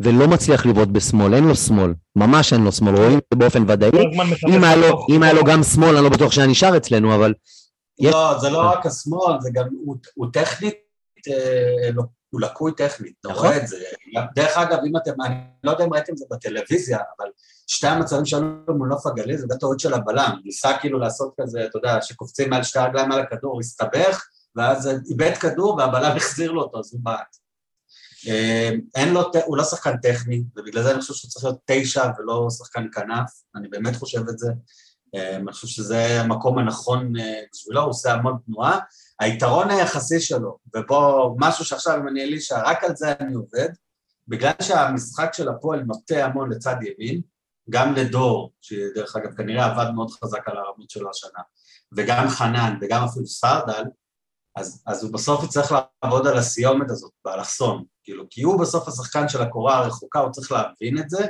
[0.00, 3.62] ולא מצליח לבעוט בשמאל, אין לו שמאל, ממש אין לו שמאל, רואים את זה באופן
[3.70, 6.76] ודאי, מחפש אם היה לו- אם היה לו גם שמאל אני לא בטוח שהיה נשאר
[6.76, 7.34] אצלנו, אבל
[8.00, 10.74] יש- לא, זה לא רק השמאל, זה גם, הוא, הוא טכנית,
[11.28, 13.46] אה, לא, הוא לקוי טכנית, אתה נכון.
[13.46, 13.76] רואה את זה.
[14.34, 17.26] דרך אגב, אם אתם, אני לא יודע אם ראיתם את זה בטלוויזיה, אבל
[17.66, 21.64] שתי המצבים שהיו מול נוף הגליל, זה הייתה טעות של הבלם, ניסה כאילו לעשות כזה,
[21.64, 26.62] אתה יודע, שקופצים מעל שתי הרגליים על הכדור, הסתבך, ואז איבד כדור והבלם החזיר לו
[26.62, 27.36] אותו, אז הוא בעט.
[28.28, 32.10] אה, אין לו, הוא לא שחקן טכני, ובגלל זה אני חושב שהוא צריך להיות תשע
[32.18, 34.48] ולא שחקן כנף, אני באמת חושב את זה.
[35.14, 38.78] אה, אני חושב שזה המקום הנכון אה, בשבילו, הוא עושה המון תנועה.
[39.20, 43.68] היתרון היחסי שלו, ופה משהו שעכשיו אם אני אלישע, רק על זה אני עובד,
[44.28, 47.20] בגלל שהמשחק של הפועל נוטה המון לצד ימין,
[47.70, 51.42] גם לדור, שדרך אגב כנראה עבד מאוד חזק על הרמות שלו השנה,
[51.96, 53.84] וגם חנן וגם אפילו סרדל,
[54.56, 59.28] אז, אז הוא בסוף יצטרך לעבוד על הסיומת הזאת, באלכסון, כאילו, כי הוא בסוף השחקן
[59.28, 61.26] של הקורה הרחוקה, הוא צריך להבין את זה,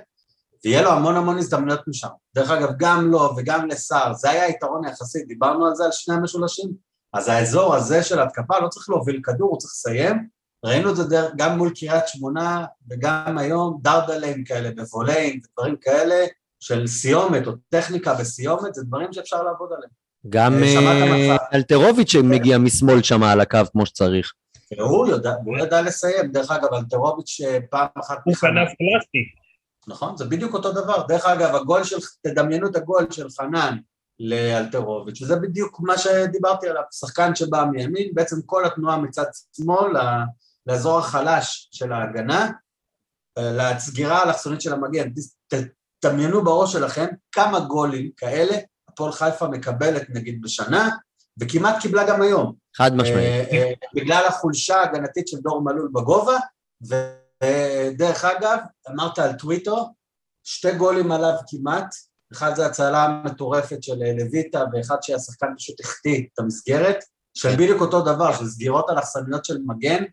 [0.65, 2.09] ויהיה לו המון המון הזדמנויות משם.
[2.35, 6.15] דרך אגב, גם לו וגם לסער, זה היה היתרון היחסי, דיברנו על זה, על שני
[6.15, 6.88] המשולשים.
[7.13, 10.29] אז האזור הזה של התקפה לא צריך להוביל כדור, הוא צריך לסיים.
[10.65, 16.27] ראינו את זה דרך, גם מול קריית שמונה, וגם היום דרדלים כאלה, בוולאים, ודברים כאלה,
[16.61, 19.91] של סיומת או טכניקה בסיומת, זה דברים שאפשר לעבוד עליהם.
[20.29, 21.37] גם אה, אה.
[21.55, 24.33] אלטרוביץ' שמגיע משמאל שם על הקו כמו שצריך.
[24.79, 28.19] והוא יודע, הוא ידע לסיים, דרך אגב, אלטרוביץ' אה, פעם אחת...
[28.25, 28.35] הוא.
[28.35, 29.25] כנף קלאסי.
[29.89, 31.03] נכון, זה בדיוק אותו דבר.
[31.09, 33.79] דרך אגב, הגול של, תדמיינו את הגול של חנן
[34.21, 39.25] לאלתרוביץ', וזה בדיוק מה שדיברתי עליו, שחקן שבא מימין, בעצם כל התנועה מצד
[39.57, 39.93] שמאל
[40.67, 42.51] לאזור החלש של ההגנה,
[43.39, 45.09] אה, לסגירה האלכסונית של המגן.
[46.01, 48.57] תדמיינו בראש שלכם כמה גולים כאלה
[48.89, 50.91] הפועל חיפה מקבלת נגיד בשנה,
[51.41, 52.55] וכמעט קיבלה גם היום.
[52.77, 53.19] חד משמעית.
[53.19, 56.37] אה, אה, בגלל החולשה ההגנתית של דור מלול בגובה,
[56.83, 58.59] ודרך אגב,
[58.91, 59.95] אמרת על טוויטו,
[60.45, 61.95] שתי גולים עליו כמעט,
[62.33, 66.97] אחד זה הצלה מטורפת של אה, לויטה, ואחד שהשחקן פשוט החטיא את המסגרת,
[67.35, 70.05] של בדיוק אותו דבר, של סגירות אלכסניות של מגן,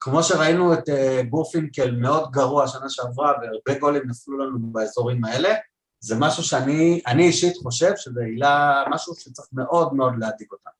[0.00, 5.54] כמו שראינו את אה, גורפינקל מאוד גרוע שנה שעברה, והרבה גולים נפלו לנו באזורים האלה,
[6.00, 10.72] זה משהו שאני אני אישית חושב שזה עילה, משהו שצריך מאוד מאוד להדאיג אותנו.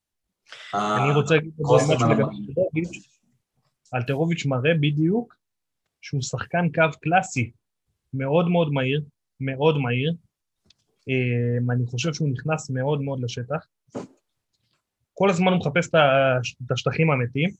[0.74, 2.22] אני רוצה להגיד חוסר משהו לגבי.
[2.22, 3.18] אלטרוביץ'.
[3.94, 5.34] אלטרוביץ' מראה בדיוק
[6.00, 7.50] שהוא שחקן קו קלאסי,
[8.14, 9.02] מאוד מאוד מהיר,
[9.40, 10.14] מאוד מהיר.
[11.08, 13.66] אה, אני חושב שהוא נכנס מאוד מאוד לשטח.
[15.14, 17.50] כל הזמן הוא מחפש את הש- את השטחים המתים.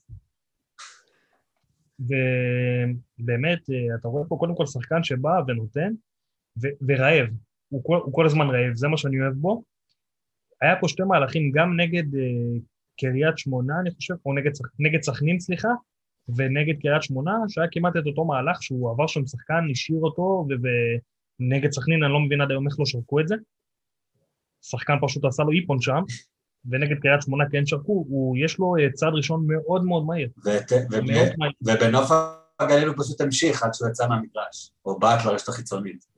[1.99, 5.93] ובאמת, אה, אתה רואה פה קודם כל שחקן שבא ונותן,
[6.61, 7.27] ו- ורעב.
[7.69, 9.63] הוא כל, הוא כל הזמן רעב, זה מה שאני אוהב בו.
[10.61, 12.59] היה פה שתי מהלכים, גם נגד אה,
[12.99, 15.69] קריית שמונה, אני חושב, או נגד, נגד סכנין, סליחה,
[16.35, 20.47] ונגד קריית שמונה, שהיה כמעט את אותו מהלך שהוא עבר שם שחקן, השאיר אותו,
[21.41, 23.35] ונגד סכנין אני לא מבין עד היום איך לא שרקו את זה.
[24.61, 26.01] שחקן פשוט עשה לו איפון שם,
[26.69, 30.29] ונגד קריית שמונה כן שרקו, הוא, יש לו אה, צעד ראשון מאוד מאוד מהיר.
[31.61, 32.11] ובנוף
[32.59, 36.11] הגליל הוא פשוט המשיך עד שהוא יצא מהמגרש, או בעט לרשת החיצונית.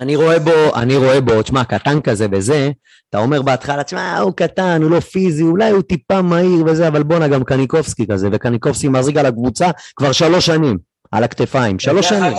[0.00, 2.70] אני רואה בו, אני רואה בו, תשמע, קטן כזה וזה,
[3.10, 7.02] אתה אומר בהתחלה, תשמע, הוא קטן, הוא לא פיזי, אולי הוא טיפה מהיר וזה, אבל
[7.02, 10.78] בואנה, גם קניקובסקי כזה, וקניקובסקי מחזיק על הקבוצה כבר שלוש שנים,
[11.12, 12.32] על הכתפיים, שלוש שנים.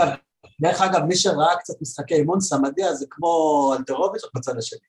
[0.62, 4.80] דרך אגב, מי שראה קצת משחקי אימון סמדיה זה כמו אלטרוביץ' בצד השני,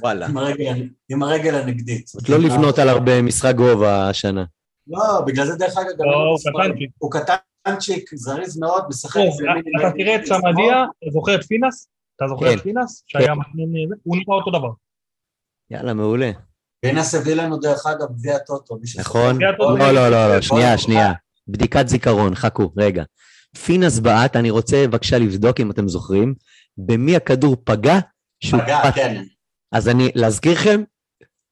[0.00, 0.26] וואלה.
[0.26, 2.10] עם הרגל- עם הרגל הנגדית.
[2.28, 4.44] לא לבנות על הרבה משחק גובה השנה.
[4.86, 6.38] לא, בגלל זה דרך אגב, גם לא, לו הוא.
[6.64, 6.90] קטנצ'יק.
[6.98, 10.24] הוא קטנצ'יק, זריז מאוד, משחק עם אתה תראה את.
[10.24, 11.88] סמדיה, אתה זוכר את פינס?
[12.16, 12.58] אתה זוכר כן.
[12.58, 13.02] את פינס?
[13.06, 13.94] שהיה מחנן זה?
[14.02, 14.68] הוא נראה אותו דבר.
[15.70, 16.30] יאללה, מעולה.
[16.80, 18.76] פינס הביא לנו דרך אגב גביע טוטו.
[18.98, 19.38] נכון?
[19.78, 21.12] לא, לא, לא, לא, שנייה, שנייה.
[21.48, 23.02] בדיקת זיכרון, חכו, רגע.
[23.56, 26.34] פינס בעט, אני רוצה בבקשה לבדוק אם אתם זוכרים,
[26.78, 27.98] במי הכדור פגע
[28.44, 28.94] שהוא פגע, קפץ.
[28.94, 29.22] כן.
[29.72, 30.82] אז אני, להזכיר לכם,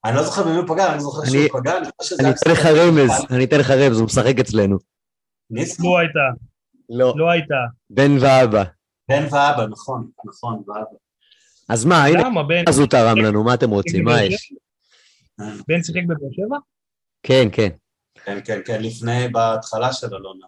[0.05, 2.51] אני לא זוכר במי הוא פגע, אני זוכר שהוא פגע, אני חושב שזה אני אתן
[2.51, 4.77] לך רמז, אני אתן לך רמז, הוא משחק אצלנו.
[5.51, 5.83] ניסקו?
[5.83, 6.19] לא הייתה,
[6.89, 7.15] לא.
[7.17, 7.55] לא הייתה.
[7.91, 8.65] בן ואבא.
[9.09, 10.97] בן ואבא, נכון, נכון, ואבא.
[11.69, 14.05] אז מה, הנה, למה, בן אז הוא תרם לנו, מה אתם רוצים?
[14.05, 14.53] מה יש?
[15.39, 16.57] בן שיחק בבאר שבע?
[17.23, 17.69] כן, כן.
[18.25, 20.47] כן, כן, כן, לפני, בהתחלה של אלונה.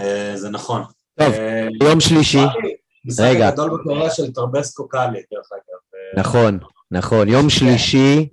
[0.00, 0.82] אה, זה נכון.
[1.18, 2.38] טוב, אה, יום שלישי,
[3.04, 3.48] משחק רגע.
[3.48, 6.20] הגדול בקוריאה של טרבסקו קאלי, דרך אגב.
[6.24, 6.58] נכון,
[6.90, 7.28] נכון.
[7.28, 8.28] יום שלישי,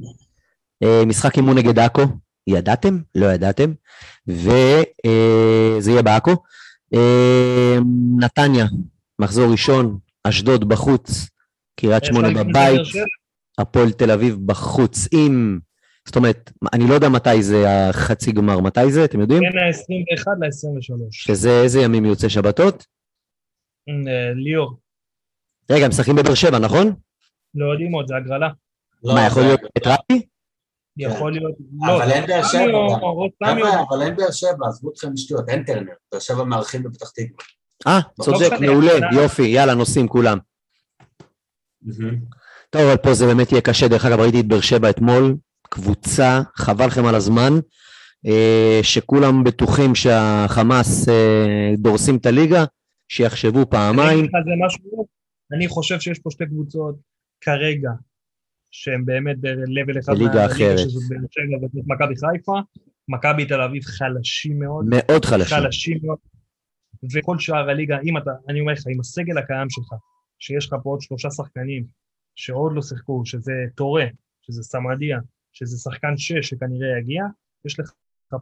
[0.83, 2.01] אה, משחק אימון נגד עכו.
[2.47, 2.99] ידעתם?
[3.15, 3.73] לא ידעתם.
[4.27, 6.35] וזה יהיה בעכו.
[8.19, 8.65] נתניה,
[9.19, 11.27] מחזור ראשון, אשדוד בחוץ,
[11.79, 12.81] קריית שמונה בבית?
[13.57, 15.59] הפועל תל אביב בחוץ עם...
[16.07, 19.39] זאת אומרת, אני לא יודע מתי זה החצי גמר, מתי זה, אתם יודעים?
[19.39, 21.07] בין ה-21 ל-23.
[21.11, 22.85] שזה איזה ימים יוצא שבתות?
[24.35, 24.77] ליאור,
[25.71, 26.93] רגע, הם משחקים בבאר שבע, נכון?
[27.55, 28.49] לא יודעים עוד, זה הגרלה.
[29.03, 30.27] לא, מה, יכול להיות את רפי?
[30.97, 31.55] יכול להיות,
[31.87, 31.95] לא.
[31.95, 32.61] אבל אין באר שבע.
[33.89, 35.93] אבל אין באר שבע, עזבו אתכם משטויות, אין טרנר.
[36.11, 37.45] באר שבע מארחים בפתח תקווה.
[37.87, 40.37] אה, צודק, משנה, מעולה, יופי, יאללה, נוסעים כולם.
[42.69, 43.87] טוב, אבל פה זה באמת יהיה קשה.
[43.87, 45.35] דרך אגב, ראיתי את באר שבע אתמול,
[45.69, 47.53] קבוצה, חבל לכם על הזמן,
[48.25, 52.65] אה, שכולם בטוחים שהחמאס אה, דורסים את הליגה,
[53.11, 54.25] שיחשבו פעמיים.
[55.53, 56.95] אני חושב שיש פה שתי קבוצות
[57.41, 57.89] כרגע,
[58.71, 60.79] שהן באמת ב-level אחד בליגה אחרת.
[60.79, 62.59] שזאת באר שבע וזאת מכבי חיפה,
[63.07, 65.57] מכבי תל אביב חלשים מאוד, מאוד חלשים.
[65.57, 66.17] חלשים מאוד,
[67.13, 69.93] וכל שאר הליגה, אם אתה, אני אומר לך, עם הסגל הקיים שלך,
[70.39, 71.85] שיש לך פה עוד שלושה שחקנים
[72.35, 74.05] שעוד לא שיחקו, שזה טורה,
[74.41, 75.19] שזה סמדיה,
[75.57, 77.23] שזה שחקן שש שכנראה יגיע,
[77.65, 77.91] יש לך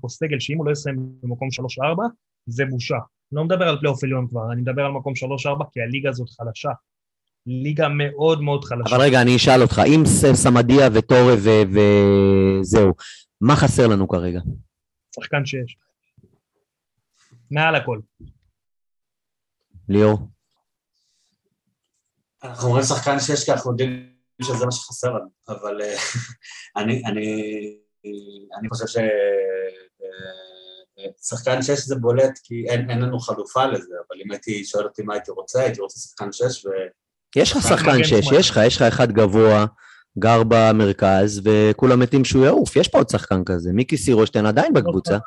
[0.01, 2.03] פה סגל שאם הוא לא יסיים במקום שלוש-ארבע,
[2.45, 2.97] זה בושה.
[3.31, 6.69] לא מדבר על פלייאוף עליון כבר, אני מדבר על מקום שלוש-ארבע, כי הליגה הזאת חלשה.
[7.45, 8.95] ליגה מאוד מאוד חלשה.
[8.95, 10.03] אבל רגע, אני אשאל אותך, אם
[10.35, 12.93] סמדיה וטורה וזהו,
[13.41, 14.39] מה חסר לנו כרגע?
[15.15, 15.77] שחקן שש.
[17.51, 17.99] מעל הכל.
[19.89, 20.29] ליאור?
[22.43, 25.95] אנחנו אומרים שחקן שיש כי אנחנו יודעים שזה מה שחסר לנו, אבל אה,
[26.77, 27.41] אני, אני,
[28.59, 28.97] אני חושב ש...
[28.97, 30.45] אה,
[31.23, 35.01] שחקן שש זה בולט כי אין, אין לנו חלופה לזה, אבל אם הייתי שואל אותי
[35.01, 36.69] מה הייתי רוצה, הייתי רוצה שחקן שש ו...
[37.35, 38.31] יש לך שחקן שש.
[38.31, 39.65] יש לך, יש לך אחד גבוה,
[40.19, 45.17] גר במרכז, וכולם מתים שהוא יעוף, יש פה עוד שחקן כזה, מיקי סירושטיין עדיין בקבוצה.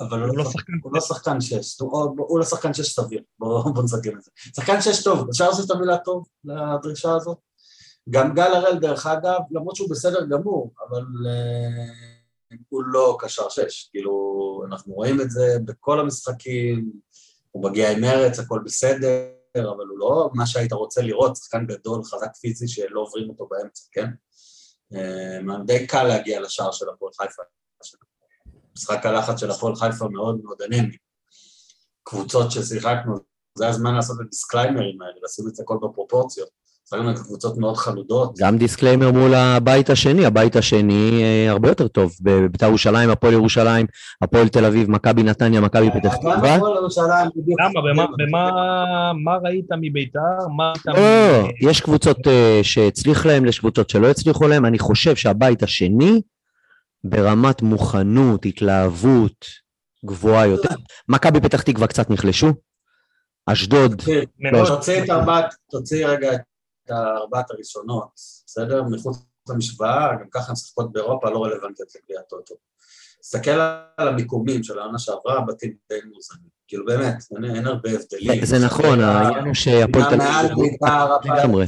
[0.00, 3.74] אבל הוא לא לא, שחקן הוא לא שחקן שש, הוא, לא שחקן שש סביר, בואו
[3.74, 4.30] בוא נסכם את זה.
[4.56, 7.38] שחקן שש טוב, אפשר לעשות את המילה טוב לדרישה הזאת?
[8.10, 13.88] גם גל הראל דרך אגב, למרות שהוא בסדר גמור, אבל uh, הוא לא קשר שש,
[13.90, 16.92] כאילו אנחנו רואים את זה בכל המשחקים,
[17.50, 22.04] הוא מגיע עם מרץ, הכל בסדר, אבל הוא לא מה שהיית רוצה לראות, שחקן גדול,
[22.04, 24.06] חזק פיזי שלא עוברים אותו באמצע, כן?
[24.94, 27.42] אה, די קל להגיע לשער של הפועל חיפה.
[28.76, 30.96] משחק הלחץ של הפועל חיפה מאוד מאוד אנמי.
[32.02, 33.14] קבוצות ששיחקנו,
[33.54, 36.48] זה הזמן לעשות את ה disclaimer ים האלה, לשים את הכל בפרופורציות.
[36.90, 38.34] שיחקנו את קבוצות מאוד חלודות.
[38.38, 43.86] גם disclaimer מול הבית השני, הבית השני אה, הרבה יותר טוב, בבית"ר ירושלים, הפועל ירושלים,
[44.22, 46.56] הפועל תל אביב, מכבי נתניה, מכבי פתח גם תקווה.
[46.56, 47.80] למה?
[47.92, 48.50] במה, במה
[49.24, 50.20] מה ראית מביתר?
[50.56, 50.98] מה ראית
[51.62, 51.70] לא.
[51.70, 56.20] יש קבוצות אה, שהצליח להם, יש קבוצות שלא הצליחו להם, אני חושב שהבית השני,
[57.04, 59.44] ברמת מוכנות, התלהבות
[60.06, 60.68] גבוהה יותר.
[61.08, 62.52] מכבי פתח תקווה קצת נחלשו,
[63.46, 64.66] אשדוד, תוציא- מאוד.
[64.68, 66.40] תוציא את ארבעת, תוציא רגע את
[66.90, 68.08] הארבעת הראשונות,
[68.46, 68.82] בסדר?
[68.82, 72.54] מחוץ למשוואה, גם ככה הן משחקות באירופה, לא רלוונטיות לגביע הטוטו.
[73.20, 73.60] תסתכל
[73.96, 76.58] על המיקומים של העונה שעברה, הבתים די מאוזנים.
[76.68, 78.44] כאילו באמת, אין, הרבה הבדלים.
[78.44, 80.58] זה נכון, העניין הוא שהפועל תל אביב...
[80.58, 81.66] בית"ר, לגמרי.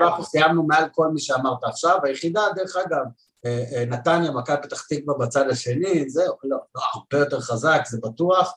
[0.00, 3.04] ואנחנו סיימנו מעל כל מי שאמרת עכשיו, היחידה, דרך אגב,
[3.46, 7.98] אה, אה, נתניה, מכבי פתח תקווה בצד השני, זהו, לא, לא, הרבה יותר חזק, זה
[8.02, 8.54] בטוח.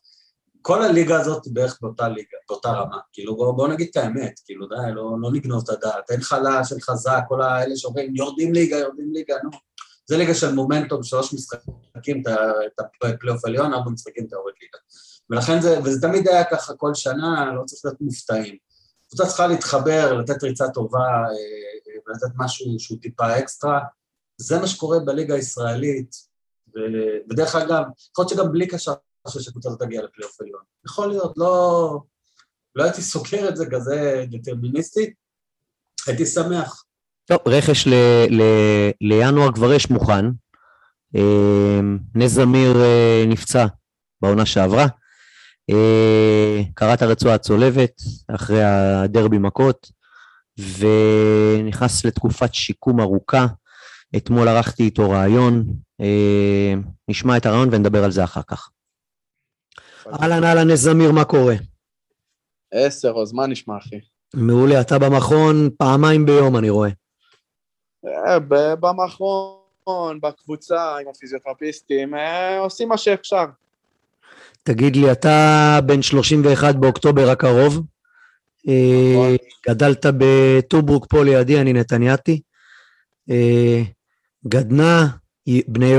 [0.61, 2.97] כל הליגה הזאת היא בערך באותה ליגה, באותה רמה.
[3.13, 6.11] כאילו, בואו בוא נגיד את האמת, כאילו, די, לא, לא נגנוב את הדעת.
[6.11, 9.49] אין חלש, אין חזק, כל האלה שאומרים, יורדים ליגה, יורדים ליגה, נו.
[10.05, 12.23] זה ליגה של מומנטום, שלוש משחקים,
[12.65, 14.77] אתה פלייאוף עליון, ארבע משחקים אתה יורד ליגה.
[15.29, 18.57] ולכן זה, וזה תמיד היה ככה כל שנה, לא צריך להיות מופתעים.
[19.07, 23.79] קבוצה צריכה להתחבר, לתת ריצה טובה אה, אה, ולתת משהו שהוא טיפה אקסטרה.
[24.37, 26.15] זה מה שקורה בליגה הישראלית,
[26.75, 28.93] ו- ודרך אגב, יכול להיות שגם בלי קשר
[29.27, 30.61] שהקבוצה הזאת תגיע לפלייאוף עליון.
[30.85, 31.99] יכול להיות, לא,
[32.75, 35.13] לא הייתי סוגר את זה כזה דטרמיניסטי,
[36.07, 36.83] הייתי שמח.
[37.25, 37.93] טוב, רכש ל,
[38.29, 38.41] ל,
[39.01, 40.25] לינואר כבר יש מוכן.
[41.15, 41.79] אה,
[42.15, 43.65] נס זמיר אה, נפצע
[44.21, 44.85] בעונה שעברה.
[45.69, 48.01] אה, קרע את הרצועה הצולבת
[48.35, 49.91] אחרי הדרבי מכות,
[50.57, 53.45] ונכנס לתקופת שיקום ארוכה.
[54.17, 55.65] אתמול ערכתי איתו ראיון,
[56.01, 56.73] אה,
[57.07, 58.69] נשמע את הרעיון ונדבר על זה אחר כך.
[60.07, 61.55] אהלן אהלן זמיר, מה קורה?
[62.71, 63.99] עשר, אז מה נשמע, אחי?
[64.33, 66.89] מעולה, אתה במכון פעמיים ביום, אני רואה.
[68.05, 68.39] אה,
[68.75, 73.45] במכון, בקבוצה, עם הפיזיותרפיסטים, אה, עושים מה שאפשר.
[74.63, 77.81] תגיד לי, אתה בן 31 באוקטובר הקרוב,
[78.67, 79.35] אה, נכון.
[79.67, 82.41] גדלת בטוברוק פה לידי, אני נתניאתי.
[84.47, 85.07] גדנה,
[85.67, 85.93] בני,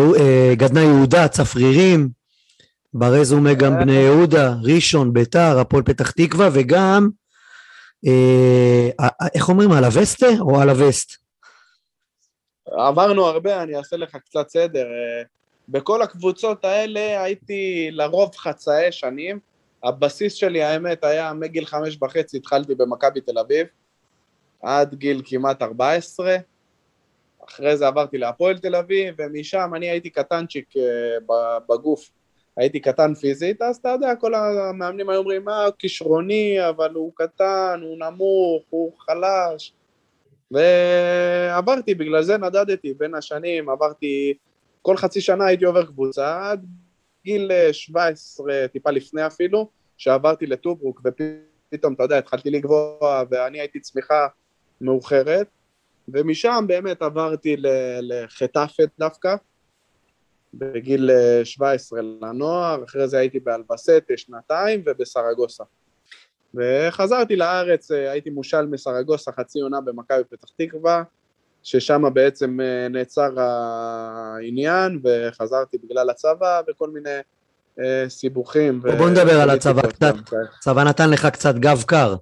[0.57, 2.09] גדנה יהודה, צפרירים,
[2.95, 7.09] ברזומה גם בני יהודה, ראשון, ביתר, הפועל פתח תקווה, וגם,
[8.07, 11.23] אה, איך אומרים, על הווסטה או על הווסט?
[12.67, 14.85] עברנו הרבה, אני אעשה לך קצת סדר.
[14.85, 15.23] אה,
[15.69, 19.39] בכל הקבוצות האלה הייתי לרוב חצאי שנים.
[19.85, 23.67] הבסיס שלי, האמת, היה מגיל חמש וחצי, התחלתי במכבי תל אביב,
[24.63, 26.37] עד גיל כמעט 14.
[27.49, 31.37] אחרי זה עברתי להפועל תל אביב, ומשם אני הייתי קטנצ'יק אה,
[31.69, 32.11] בגוף.
[32.57, 37.81] הייתי קטן פיזית, אז אתה יודע, כל המאמנים היו אומרים, אה, כישרוני, אבל הוא קטן,
[37.83, 39.73] הוא נמוך, הוא חלש.
[40.51, 44.35] ועברתי, בגלל זה נדדתי בין השנים, עברתי,
[44.83, 46.67] כל חצי שנה הייתי עובר קבוצה, עד
[47.25, 53.81] גיל אה, 17, טיפה לפני אפילו, שעברתי לטוברוק, ופתאום, אתה יודע, התחלתי לגבוה, ואני הייתי
[53.81, 54.27] צמיחה
[54.81, 55.47] מאוחרת,
[56.09, 57.67] ומשם באמת עברתי ל-
[58.01, 59.35] לחטאפה דווקא,
[60.55, 65.65] בגיל אה, 17 לנוער, אחרי זה הייתי באלבסטה שנתיים ובסרגוסה.
[66.55, 71.03] וחזרתי לארץ, אה, הייתי מושל מסרגוסה חצי עונה במכבי פתח תקווה,
[71.63, 77.19] ששם בעצם אה, נעצר העניין, וחזרתי בגלל הצבא וכל מיני
[77.81, 78.81] אה, סיבוכים.
[78.81, 80.15] בוא- בוא נדבר על הצבא קצת.
[80.17, 80.47] גם כאלה.
[80.61, 82.15] צבא נתן לך קצת גב קר.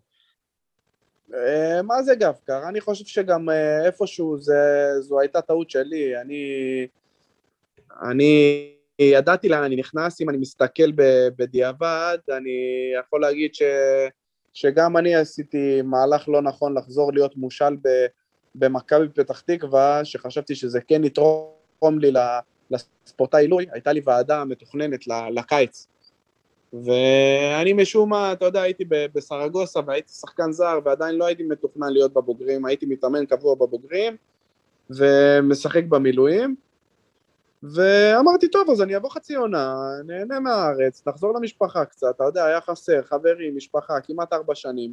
[1.34, 2.68] אה, מה זה גב קר?
[2.68, 4.54] אני חושב שגם אה, איפשהו זה,
[5.00, 6.42] זו הייתה טעות שלי, אני,
[8.11, 8.66] אני
[8.98, 10.90] ידעתי לאן אני נכנס, אם אני מסתכל
[11.37, 13.62] בדיעבד, אני יכול להגיד ש,
[14.53, 17.76] שגם אני עשיתי מהלך לא נכון לחזור להיות מושל
[18.55, 22.12] במכבי פתח תקווה, שחשבתי שזה כן יתרום לי
[22.70, 25.00] לספורטאי עילוי, הייתה לי ועדה מתוכננת
[25.35, 25.87] לקיץ.
[26.72, 32.12] ואני משום מה, אתה יודע, הייתי בסרגוסה והייתי שחקן זר ועדיין לא הייתי מתוכנן להיות
[32.12, 34.16] בבוגרים, הייתי מתאמן קבוע בבוגרים
[34.90, 36.57] ומשחק במילואים
[37.62, 39.75] ואמרתי, טוב, אז אני אבוא חצי עונה,
[40.07, 44.92] נהנה מהארץ, נחזור למשפחה קצת, אתה יודע, היה חסר, חברים, משפחה, כמעט ארבע שנים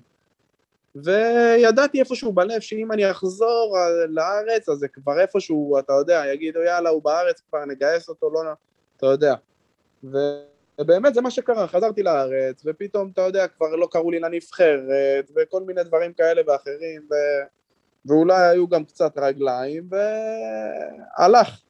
[0.96, 3.78] וידעתי איפשהו בלב שאם אני אחזור
[4.10, 8.42] לארץ, אז זה כבר איפשהו, אתה יודע, יגידו יאללה, הוא בארץ, כבר נגייס אותו, לא,
[8.98, 9.36] אתה יודע.
[10.04, 10.18] ו...
[10.82, 15.64] ובאמת זה מה שקרה, חזרתי לארץ, ופתאום, אתה יודע, כבר לא קראו לי לנבחרת, וכל
[15.64, 17.14] מיני דברים כאלה ואחרים, ו...
[18.06, 21.62] ואולי היו גם קצת רגליים, והלך.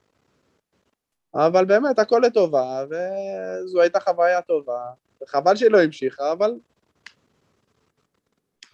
[1.38, 4.80] אבל באמת, הכל לטובה, וזו הייתה חוויה טובה,
[5.24, 6.52] וחבל שלא המשיכה, אבל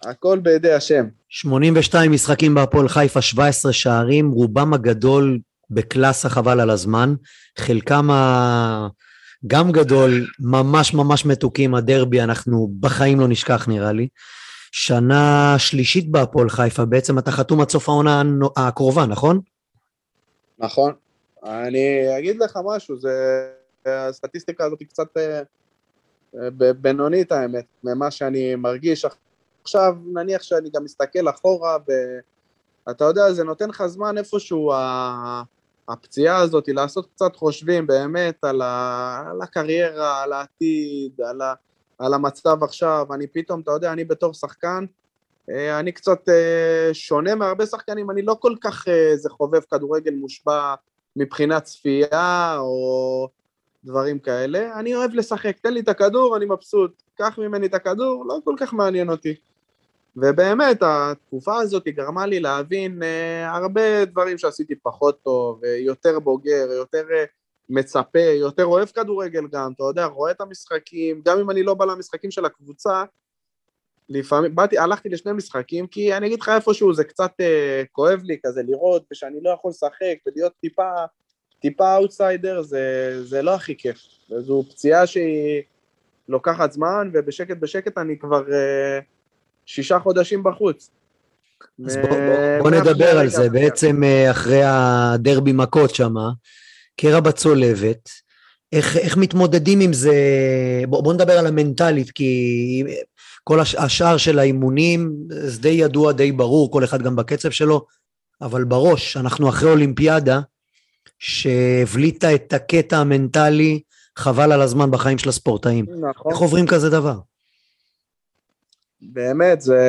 [0.04, 1.06] הכל בידי השם.
[1.28, 5.38] 82 משחקים בהפועל חיפה, 17 שערים, רובם הגדול
[5.70, 7.14] בקלאסה חבל על הזמן,
[7.58, 8.88] חלקם ה...
[9.46, 14.08] גם גדול, ממש ממש מתוקים, הדרבי אנחנו בחיים לא נשכח נראה לי.
[14.72, 18.22] שנה שלישית בהפועל חיפה, בעצם אתה חתום עד סוף העונה
[18.56, 19.40] הקרובה, נכון?
[20.58, 20.92] נכון.
[21.44, 23.48] אני אגיד לך משהו, זה...
[23.86, 25.42] הסטטיסטיקה הזאת היא קצת אה,
[26.34, 29.06] אה, בינונית האמת, ממה שאני מרגיש.
[29.62, 31.76] עכשיו, נניח שאני גם מסתכל אחורה,
[32.86, 34.72] ואתה יודע, זה נותן לך זמן איפשהו.
[35.88, 39.22] הפציעה הזאת, לעשות קצת חושבים באמת על, ה...
[39.30, 41.54] על הקריירה, על העתיד, על, ה...
[41.98, 43.06] על המצב עכשיו.
[43.14, 44.84] אני פתאום, אתה יודע, אני בתור שחקן,
[45.50, 46.28] אה, אני קצת
[46.92, 50.74] שונה מהרבה שחקנים, אני לא כל כך איזה חובב כדורגל מושבע
[51.16, 53.28] מבחינת צפייה או
[53.84, 58.24] דברים כאלה, אני אוהב לשחק, תן לי את הכדור, אני מבסוט, קח ממני את הכדור,
[58.26, 59.34] לא כל כך מעניין אותי.
[60.16, 66.66] ובאמת, התקופה הזאת גרמה לי להבין אה, הרבה דברים שעשיתי פחות טוב, אה, יותר בוגר,
[66.70, 67.24] יותר אה,
[67.68, 71.84] מצפה, יותר אוהב כדורגל גם, אתה יודע, רואה את המשחקים, גם אם אני לא בא
[71.84, 73.04] למשחקים של הקבוצה,
[74.08, 78.36] לפעמים, באתי, הלכתי לשני משחקים, כי אני אגיד לך איפשהו זה קצת אה, כואב לי
[78.46, 80.90] כזה לראות, ושאני לא יכול לשחק, ולהיות טיפה,
[81.60, 83.98] טיפה אאוטסיידר, זה, זה לא הכי כיף.
[84.30, 85.62] וזו פציעה שהיא
[86.28, 88.98] לוקחת זמן, ובשקט בשקט אני כבר אה,
[89.66, 90.90] שישה חודשים בחוץ.
[91.86, 93.50] אז ו- בוא, בוא, בוא נדבר על זה.
[93.50, 96.30] בעצם אה, אחרי הדרבי מכות שמה,
[97.00, 98.08] קרע בצולבת,
[98.72, 100.14] איך, איך מתמודדים עם זה,
[100.88, 102.84] בוא, בוא נדבר על המנטלית, כי
[103.44, 107.86] כל הש, השאר של האימונים זה די ידוע, די ברור, כל אחד גם בקצב שלו,
[108.40, 110.40] אבל בראש, אנחנו אחרי אולימפיאדה,
[111.18, 113.80] שהבליטה את הקטע המנטלי,
[114.16, 115.86] חבל על הזמן בחיים של הספורטאים.
[116.00, 116.32] נכון.
[116.32, 117.18] איך עוברים כזה דבר?
[119.00, 119.80] באמת, זה,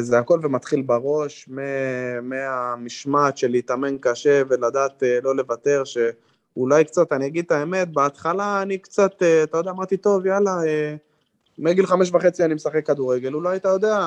[0.00, 1.48] זה הכל ומתחיל בראש,
[2.22, 8.62] מהמשמעת של להתאמן קשה ולדעת אה, לא לוותר, שאולי קצת, אני אגיד את האמת, בהתחלה
[8.62, 10.94] אני קצת, אה, אתה יודע, אמרתי, טוב, יאללה, אה,
[11.58, 13.98] מגיל חמש וחצי אני משחק כדורגל, אולי אתה יודע,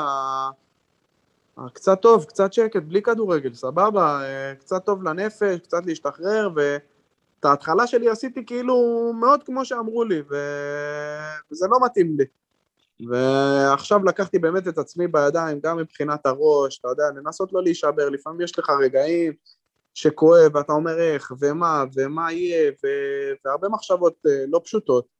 [1.59, 7.45] אה, קצת טוב, קצת שקט, בלי כדורגל, סבבה, אה, קצת טוב לנפש, קצת להשתחרר, ואת
[7.45, 10.35] ההתחלה שלי עשיתי כאילו מאוד כמו שאמרו לי, ו...
[11.51, 12.25] וזה לא מתאים לי.
[13.09, 18.41] ועכשיו לקחתי באמת את עצמי בידיים, גם מבחינת הראש, אתה יודע, לנסות לא להישבר, לפעמים
[18.41, 19.33] יש לך רגעים
[19.93, 22.87] שכואב, ואתה אומר איך, ומה, ומה יהיה, ו...
[23.45, 25.14] והרבה מחשבות אה, לא פשוטות.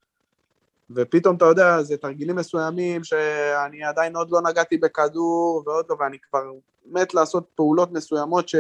[0.89, 6.17] ופתאום, אתה יודע, זה תרגילים מסוימים שאני עדיין עוד לא נגעתי בכדור, ועוד לא, ואני
[6.29, 6.43] כבר
[6.86, 8.55] מת לעשות פעולות מסוימות ש...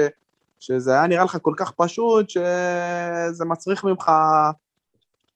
[0.59, 4.11] שזה היה נראה לך כל כך פשוט, שזה מצריך ממך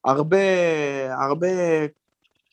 [0.06, 0.38] הרבה,
[1.14, 1.48] הרבה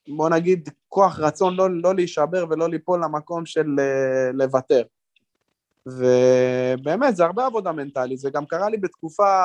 [0.08, 4.82] בוא נגיד, כוח רצון לא, לא להישבר ולא ליפול למקום של uh, לוותר.
[5.86, 9.42] ובאמת, זה הרבה עבודה מנטלית, זה גם קרה לי בתקופה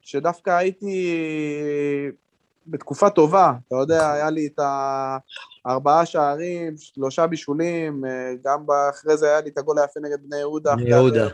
[0.00, 1.20] שדווקא הייתי
[2.66, 4.60] בתקופה טובה, אתה יודע, היה לי את
[5.64, 10.38] הארבעה שערים, שלושה בישולים, אה, גם אחרי זה היה לי את הגול היפה נגד בני
[10.38, 10.76] יהודה.
[10.76, 11.28] בני יהודה.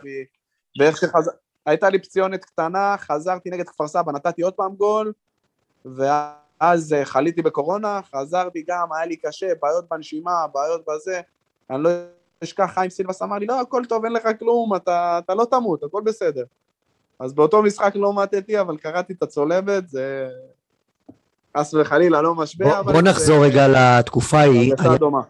[0.81, 1.31] ואיך שחז...
[1.67, 5.13] הייתה לי פציונת קטנה, חזרתי נגד כפר סבא, נתתי עוד פעם גול,
[5.85, 6.43] ואז...
[6.63, 11.21] אז אה, חליתי בקורונה, חזרתי גם, היה לי קשה, בעיות בנשימה, בעיות בזה,
[11.71, 11.91] אני לא
[12.45, 15.83] אשכח, חיים סילבס אמר לי, לא, הכל טוב, אין לך כלום, אתה, אתה לא תמות,
[15.83, 16.45] הכל בסדר.
[17.19, 20.29] אז באותו משחק לא מתתי, אבל קראתי את הצולבת, זה
[21.59, 22.93] חס וחלילה, לא משבר, בוא, אבל...
[22.93, 24.75] בוא זה- נחזור רגע לתקופה ההיא.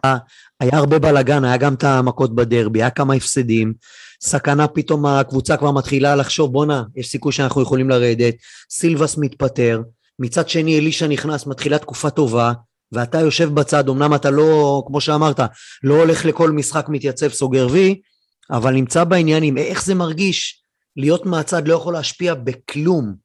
[0.03, 0.17] היה-.
[0.59, 3.73] היה הרבה בלאגן, היה גם את המכות בדרבי, היה כמה הפסדים,
[4.21, 8.35] סכנה פתאום הקבוצה כבר מתחילה לחשוב, בואנה, יש סיכוי שאנחנו יכולים לרדת,
[8.69, 9.81] סילבס מתפטר,
[10.19, 12.53] מצד שני אלישע נכנס, מתחילה תקופה טובה,
[12.91, 15.39] ואתה יושב בצד, אמנם אתה לא, כמו שאמרת,
[15.83, 18.01] לא הולך לכל משחק מתייצב סוגר וי,
[18.51, 20.63] אבל נמצא בעניינים, איך זה מרגיש
[20.97, 23.22] להיות מהצד, לא יכול להשפיע בכלום.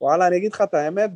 [0.00, 1.10] וואלה, אני אגיד לך את האמת,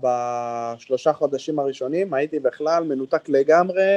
[0.00, 3.96] בשלושה חודשים הראשונים הייתי בכלל מנותק לגמרי,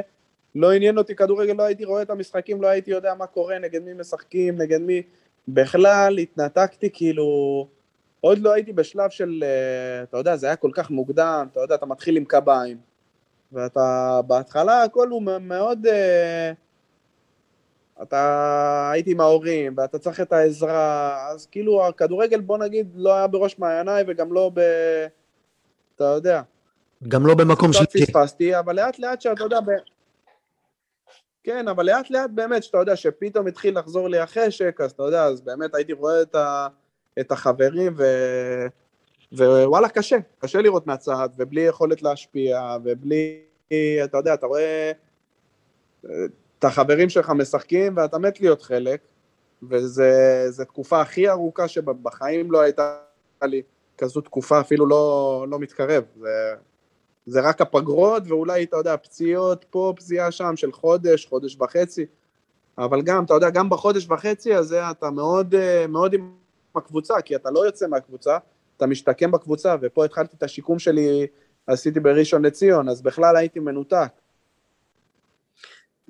[0.56, 3.84] לא עניין אותי כדורגל, לא הייתי רואה את המשחקים, לא הייתי יודע מה קורה, נגד
[3.84, 5.02] מי משחקים, נגד מי...
[5.48, 7.68] בכלל התנתקתי, כאילו...
[8.22, 11.76] עוד לא הייתי בשלב של, אה, אתה יודע, זה היה כל כך מוקדם, אתה יודע,
[11.76, 12.78] אתה מתחיל עם קביים,
[13.52, 15.88] ואתה, בהתחלה הכל הוא מאוד...
[15.88, 16.52] אה,
[18.02, 23.28] אתה הייתי עם ההורים, ואתה צריך את העזרה, אז כאילו הכדורגל, בוא נגיד, לא היה
[23.28, 24.60] בראש מעייניי וגם לא ב...
[25.96, 26.42] אתה יודע,
[27.08, 28.12] גם לא במקום קצת שלישי.
[28.12, 29.70] פספסתי, אבל לאט לאט שאתה יודע, ב...
[31.44, 35.24] כן, אבל לאט לאט באמת, שאתה יודע, שפתאום התחיל לחזור לי החשק, אז אתה יודע,
[35.24, 36.68] אז באמת הייתי רואה את, ה...
[37.20, 38.04] את החברים, ו...
[39.32, 43.42] ווואלה, קשה, קשה לראות מהצד, ובלי יכולת להשפיע, ובלי,
[44.04, 44.92] אתה יודע, אתה רואה
[46.06, 46.12] אה,
[46.60, 49.02] את החברים שלך משחקים, ואתה מת להיות חלק,
[49.70, 52.98] וזו תקופה הכי ארוכה שבחיים לא הייתה
[53.44, 53.62] לי
[53.98, 56.04] כזו תקופה, אפילו לא, לא מתקרב.
[56.20, 56.54] זה,
[57.26, 62.06] זה רק הפגרות, ואולי, אתה יודע, פציעות פה, פציעה שם של חודש, חודש וחצי,
[62.78, 65.56] אבל גם, אתה יודע, גם בחודש וחצי הזה אתה מאוד,
[65.90, 66.32] מאוד עם
[66.76, 68.38] הקבוצה, כי אתה לא יוצא מהקבוצה,
[68.78, 71.28] אתה משתקם בקבוצה, ופה התחלתי את השיקום שלי,
[71.68, 74.12] עשיתי בראשון לציון, אז בכלל הייתי מנותק.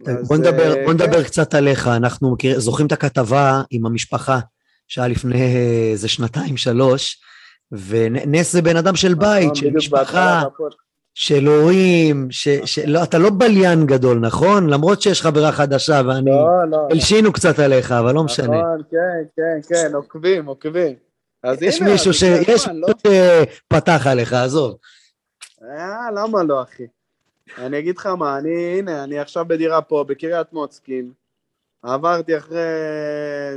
[0.06, 1.04] אז, בוא נדבר, אה, בוא כן.
[1.04, 4.40] נדבר קצת עליך, אנחנו מכיר, זוכרים את הכתבה עם המשפחה
[4.88, 7.22] שהיה לפני אה, איזה שנתיים, שלוש,
[7.72, 10.70] ונס זה בן אדם של בית, נכון, של בדיוק משפחה, והכל.
[11.14, 14.70] של הורים, ש- שלא, אתה לא בליין גדול, נכון?
[14.70, 16.32] למרות שיש חברה חדשה ואני...
[16.32, 16.88] לא, לא.
[16.92, 18.48] הלשינו קצת עליך, אבל לא משנה.
[18.48, 18.98] נכון, כן,
[19.36, 20.96] כן, כן, עוקבים, עוקבים.
[21.44, 22.24] אז יש הנה, מישהו ש...
[22.24, 22.88] יש לא?
[22.88, 23.12] מישהו
[23.68, 24.78] שפתח עליך, עזוב.
[25.64, 26.84] אה, למה לא, אחי?
[27.58, 31.12] אני אגיד לך מה, אני, הנה, אני עכשיו בדירה פה, בקריית מוצקין.
[31.82, 32.60] עברתי אחרי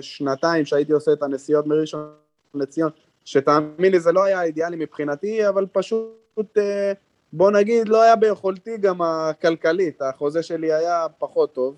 [0.01, 2.13] שנתיים שהייתי עושה את הנסיעות מראשון
[2.55, 2.91] לציון,
[3.25, 6.93] שתאמין לי, זה לא היה אידיאלי מבחינתי, אבל פשוט, אה,
[7.33, 11.77] בוא נגיד, לא היה ביכולתי גם הכלכלית, החוזה שלי היה פחות טוב.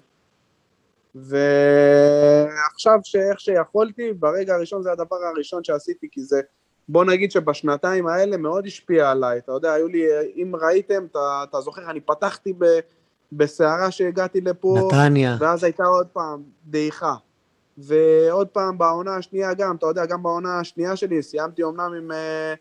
[1.14, 6.40] ועכשיו שאיך שיכולתי, ברגע הראשון זה הדבר הראשון שעשיתי, כי זה,
[6.88, 10.04] בוא נגיד שבשנתיים האלה מאוד השפיע עליי, אתה יודע, היו לי,
[10.36, 12.64] אם ראיתם, אתה, אתה זוכר, אני פתחתי ב,
[13.32, 15.36] בסערה שהגעתי לפה, נתניה.
[15.40, 17.14] ואז הייתה עוד פעם דעיכה.
[17.78, 22.54] ועוד פעם בעונה השנייה גם, אתה יודע, גם בעונה השנייה שלי, סיימתי אמנם עם, אה,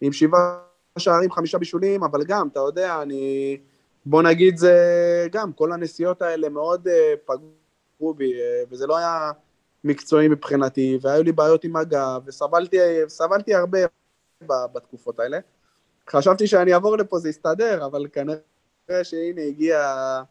[0.00, 0.58] עם שבעה
[0.98, 3.58] שערים, חמישה בישולים, אבל גם, אתה יודע, אני...
[4.06, 4.76] בוא נגיד זה
[5.32, 9.30] גם, כל הנסיעות האלה מאוד אה, פגעו בי, אה, וזה לא היה
[9.86, 13.78] מקצועי מבחינתי, והיו לי בעיות עם הגב, וסבלתי הרבה
[14.72, 15.38] בתקופות האלה.
[16.10, 20.22] חשבתי שאני אעבור לפה, זה יסתדר, אבל כנראה שהנה הגיעה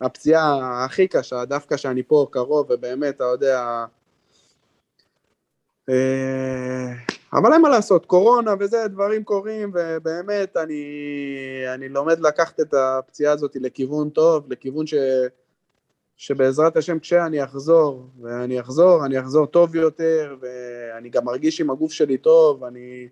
[0.00, 3.84] הפציעה הכי קשה, דווקא שאני פה קרוב, ובאמת, אתה יודע...
[5.88, 6.92] אה,
[7.32, 10.84] אבל אין מה לעשות, קורונה וזה, דברים קורים, ובאמת, אני,
[11.74, 14.94] אני לומד לקחת את הפציעה הזאת לכיוון טוב, לכיוון ש...
[16.20, 21.92] שבעזרת השם כשאני אחזור, ואני אחזור, אני אחזור טוב יותר, ואני גם מרגיש עם הגוף
[21.92, 23.08] שלי טוב, אני,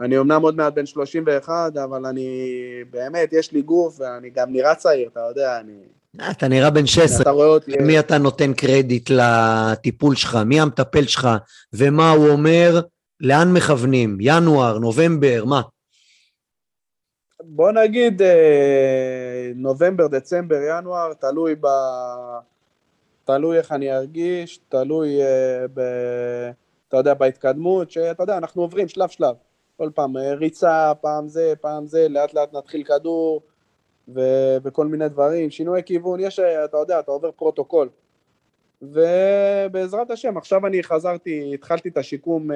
[0.00, 2.28] אני אמנם עוד מעט בן 31, אבל אני,
[2.90, 5.72] באמת, יש לי גוף, ואני גם נראה צעיר, אתה יודע, אני...
[6.30, 7.72] אתה נראה בן 16, אתה רואה אותי...
[7.72, 11.28] למי אתה נותן קרדיט לטיפול שלך, מי המטפל שלך,
[11.72, 12.80] ומה הוא אומר,
[13.20, 15.60] לאן מכוונים, ינואר, נובמבר, מה?
[17.44, 21.66] בוא נגיד אה, נובמבר, דצמבר, ינואר, תלוי ב...
[23.24, 25.80] תלוי איך אני ארגיש, תלוי אה, ב...
[26.88, 29.34] אתה יודע, בהתקדמות, שאתה יודע, אנחנו עוברים שלב שלב.
[29.76, 33.42] כל פעם אה, ריצה, פעם זה, פעם זה, לאט לאט נתחיל כדור
[34.14, 37.88] ו- וכל מיני דברים, שינוי כיוון, יש, אתה יודע, אתה עובר פרוטוקול.
[38.82, 42.50] ובעזרת השם, עכשיו אני חזרתי, התחלתי את השיקום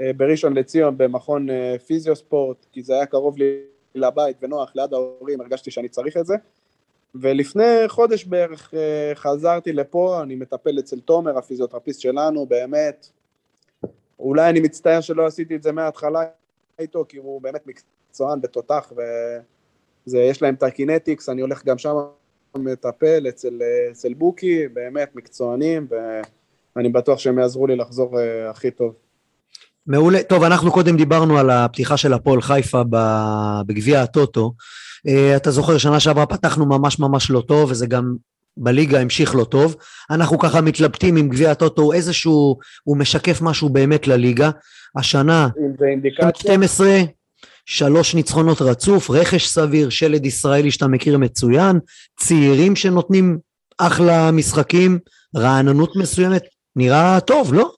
[0.00, 3.60] בראשון לציון במכון אה, פיזיוספורט, כי זה היה קרוב לי
[3.94, 6.34] לבית ונוח, ליד ההורים, הרגשתי שאני צריך את זה.
[7.14, 13.08] ולפני חודש בערך אה, חזרתי לפה, אני מטפל אצל תומר, הפיזיותרפיסט שלנו, באמת.
[14.18, 16.24] אולי אני מצטער שלא עשיתי את זה מההתחלה
[16.78, 18.92] איתו, כי הוא באמת מקצוען ותותח,
[20.06, 21.96] ויש להם את הקינטיקס, אני הולך גם שם
[22.56, 25.86] מטפל אצל, אצל בוקי, באמת מקצוענים,
[26.76, 28.18] ואני בטוח שהם יעזרו לי לחזור
[28.50, 28.94] הכי טוב.
[29.88, 30.22] מעולה.
[30.22, 32.82] טוב, אנחנו קודם דיברנו על הפתיחה של הפועל חיפה
[33.66, 34.52] בגביע הטוטו.
[35.08, 38.14] Uh, אתה זוכר, שנה שעברה פתחנו ממש ממש לא טוב, וזה גם
[38.56, 39.76] בליגה המשיך לא טוב.
[40.10, 44.50] אנחנו ככה מתלבטים עם גביע הטוטו, איזשהו, הוא משקף משהו באמת לליגה.
[44.96, 46.30] השנה, אם אינדיקציה...
[46.34, 47.00] 12,
[47.66, 51.78] שלוש ניצחונות רצוף, רכש סביר, שלד ישראלי שאתה מכיר מצוין,
[52.20, 53.38] צעירים שנותנים
[53.78, 54.98] אחלה משחקים,
[55.36, 56.42] רעננות מסוימת,
[56.76, 57.72] נראה טוב, לא?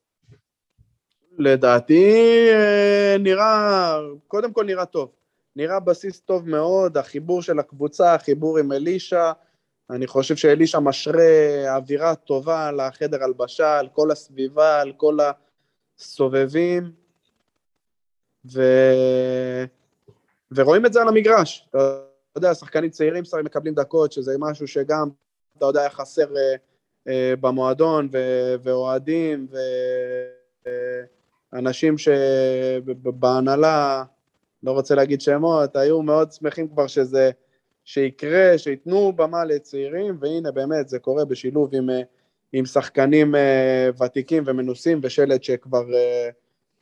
[1.41, 5.11] לדעתי אה, נראה, קודם כל נראה טוב.
[5.57, 9.33] נראה בסיס טוב מאוד, החיבור של הקבוצה, החיבור עם אלישע,
[9.91, 11.25] אני חושב שאלישע משרה
[11.77, 15.19] אווירה טובה לחדר הלבשה, על כל הסביבה, על כל
[15.99, 16.93] הסובבים,
[18.53, 18.63] ו...
[20.53, 21.69] ורואים את זה על המגרש.
[21.71, 22.03] אתה
[22.37, 25.09] יודע, שחקנים צעירים שרים מקבלים דקות, שזה משהו שגם,
[25.59, 26.55] אתה יודע, היה חסר אה,
[27.09, 29.47] אה, במועדון, ו- ואוהדים,
[31.53, 34.05] ואנשים שבהנהלה,
[34.63, 37.31] לא רוצה להגיד שמות, היו מאוד שמחים כבר שזה,
[37.85, 42.03] שיקרה, שייתנו במה לצעירים, והנה באמת זה קורה בשילוב עם, אה,
[42.53, 46.29] עם שחקנים אה, ותיקים ומנוסים ושלד שכבר, אה,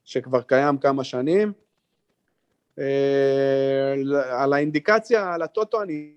[0.04, 1.52] שכבר קיים כמה שנים.
[4.30, 6.12] על האינדיקציה, על הטוטו, אני,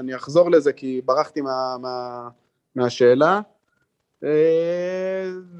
[0.00, 2.28] אני אחזור לזה כי ברחתי מה, מה,
[2.74, 3.40] מהשאלה.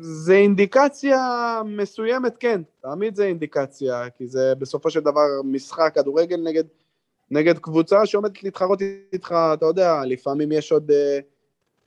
[0.00, 1.18] זה אינדיקציה
[1.64, 6.64] מסוימת, כן, תמיד זה אינדיקציה, כי זה בסופו של דבר משחק כדורגל נגד,
[7.30, 8.80] נגד קבוצה שעומדת להתחרות
[9.12, 11.18] איתך, אתה יודע, לפעמים יש עוד, אה,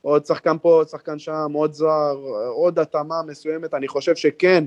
[0.01, 2.17] עוד שחקן פה, עוד שחקן שם, עוד זוהר,
[2.49, 4.65] עוד התאמה מסוימת, אני חושב שכן,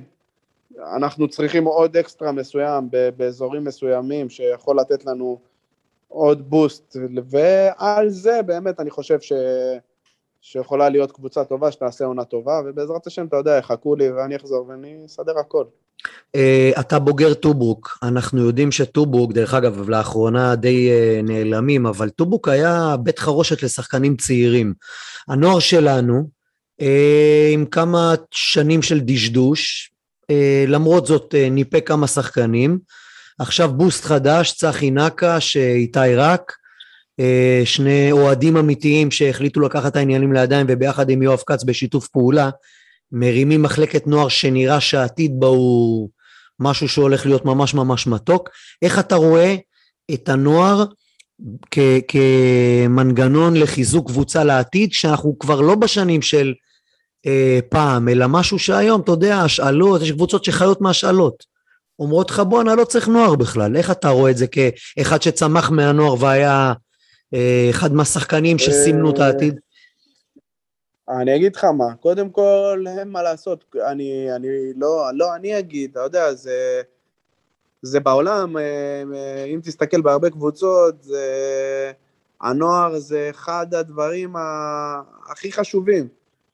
[0.79, 5.39] אנחנו צריכים עוד אקסטרה מסוים באזורים מסוימים שיכול לתת לנו
[6.09, 9.33] עוד בוסט, ועל זה באמת אני חושב ש...
[10.41, 14.67] שיכולה להיות קבוצה טובה שתעשה עונה טובה, ובעזרת השם, אתה יודע, יחכו לי ואני אחזור
[14.69, 15.65] ואני אסדר הכל.
[16.37, 22.49] Uh, אתה בוגר טובוק, אנחנו יודעים שטובוק, דרך אגב, לאחרונה די uh, נעלמים, אבל טובוק
[22.49, 24.75] היה בית חרושת לשחקנים צעירים.
[25.29, 26.29] הנוער שלנו,
[26.81, 26.85] uh,
[27.53, 29.93] עם כמה שנים של דשדוש,
[30.67, 32.79] למרות זאת ניפה כמה שחקנים.
[33.39, 36.53] עכשיו בוסט חדש, צחי נקש, איתי רק,
[37.65, 42.51] שני אוהדים אמיתיים שהחליטו לקחת את העניינים לידיים וביחד עם יואב כץ בשיתוף פעולה,
[43.13, 46.09] מרימים מחלקת נוער שנראה שהעתיד בה הוא
[46.61, 48.49] משהו שהולך להיות ממש ממש מתוק.
[48.83, 49.57] איך אתה רואה
[50.15, 50.85] את הנוער
[51.71, 56.55] כ- כמנגנון לחיזוק קבוצה לעתיד, שאנחנו כבר לא בשנים של
[57.27, 61.45] אה, פעם, אלא משהו שהיום, אתה יודע, השאלות, יש קבוצות שחיות מהשאלות.
[61.99, 63.77] אומרות לך, בואנה, לא צריך נוער בכלל.
[63.77, 66.73] איך אתה רואה את זה כאחד שצמח מהנוער והיה אה,
[67.71, 69.61] אחד מהשחקנים שסימנו את העתיד?
[71.09, 75.91] אני אגיד לך מה, קודם כל, אין מה לעשות, אני, אני לא, לא אני אגיד,
[75.91, 76.83] אתה יודע, זה,
[77.83, 78.63] זה בעולם, אה,
[79.15, 81.93] אה, אם תסתכל בהרבה קבוצות, זה,
[82.41, 84.35] הנוער זה אחד הדברים
[85.31, 86.09] הכי חשובים.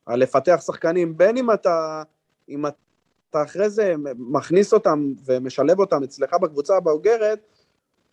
[0.08, 2.02] לפתח שחקנים, בין אם אתה,
[2.48, 7.38] אם אתה אחרי זה מכניס אותם ומשלב אותם אצלך בקבוצה הבוגרת,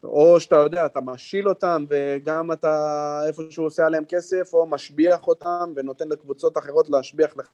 [0.04, 5.74] או שאתה יודע, אתה משיל אותם וגם אתה איפשהו עושה עליהם כסף, או משביח אותם
[5.76, 7.48] ונותן לקבוצות אחרות להשביח לך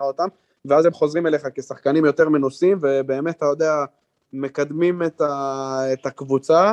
[0.00, 0.28] אותם,
[0.64, 3.84] ואז הם חוזרים אליך כשחקנים יותר מנוסים, ובאמת, אתה יודע,
[4.32, 6.72] מקדמים את, ה, את הקבוצה,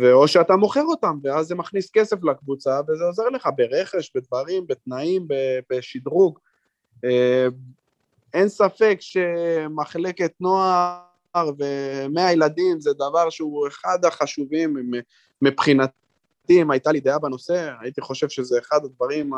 [0.00, 5.28] ואו שאתה מוכר אותם, ואז זה מכניס כסף לקבוצה, וזה עוזר לך ברכש, בדברים, בתנאים,
[5.70, 6.38] בשדרוג.
[7.04, 7.46] אה,
[8.34, 11.07] אין ספק שמחלקת נוער
[11.58, 14.92] ומאה ילדים זה דבר שהוא אחד החשובים
[15.42, 15.92] מבחינתי,
[16.50, 19.30] אם הייתה לי דעה בנושא, הייתי חושב שזה אחד הדברים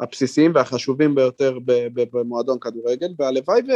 [0.00, 1.58] הבסיסיים והחשובים ביותר
[1.94, 3.72] במועדון כדורגל, והלוואי ו...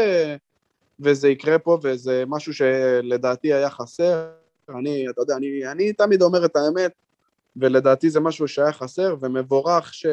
[1.01, 4.29] וזה יקרה פה, וזה משהו שלדעתי היה חסר.
[4.69, 6.93] אני, אתה יודע, אני, אני תמיד אומר את האמת,
[7.57, 10.07] ולדעתי זה משהו שהיה חסר, ומבורך ש...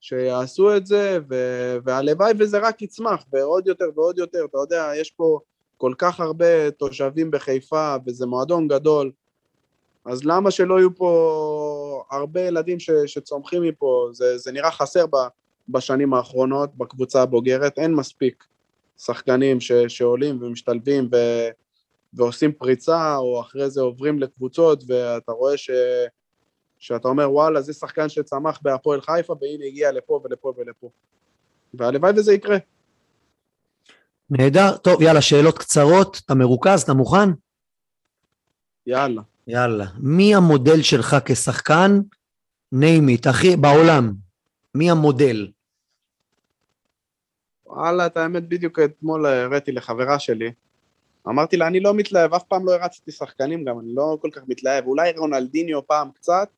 [0.00, 1.34] שיעשו את זה, ו...
[1.84, 5.38] והלוואי וזה רק יצמח, ועוד יותר ועוד יותר, אתה יודע, יש פה
[5.76, 9.10] כל כך הרבה תושבים בחיפה, וזה מועדון גדול,
[10.04, 12.90] אז למה שלא יהיו פה הרבה ילדים ש...
[13.06, 14.08] שצומחים מפה?
[14.12, 15.16] זה, זה נראה חסר ב...
[15.68, 18.44] בשנים האחרונות בקבוצה הבוגרת, אין מספיק
[18.98, 19.72] שחקנים ש...
[19.72, 21.16] שעולים ומשתלבים ו...
[22.14, 25.70] ועושים פריצה, או אחרי זה עוברים לקבוצות, ואתה רואה ש...
[26.78, 30.90] שאתה אומר, וואלה, זה שחקן שצמח בהפועל חיפה, והנה הגיע לפה ולפה ולפה.
[31.74, 32.56] והלוואי וזה יקרה.
[34.30, 34.76] נהדר.
[34.76, 36.20] טוב, יאללה, שאלות קצרות.
[36.26, 36.82] אתה מרוכז?
[36.82, 37.28] אתה מוכן?
[38.86, 39.22] יאללה.
[39.46, 39.84] יאללה.
[39.98, 42.00] מי המודל שלך כשחקן?
[42.74, 44.12] name it, אחי, בעולם.
[44.74, 45.48] מי המודל?
[47.66, 50.52] וואלה, את האמת, בדיוק אתמול הראיתי לחברה שלי.
[51.28, 54.42] אמרתי לה, אני לא מתלהב, אף פעם לא הרצתי שחקנים גם, אני לא כל כך
[54.48, 54.86] מתלהב.
[54.86, 56.48] אולי רונלדיניו פעם קצת,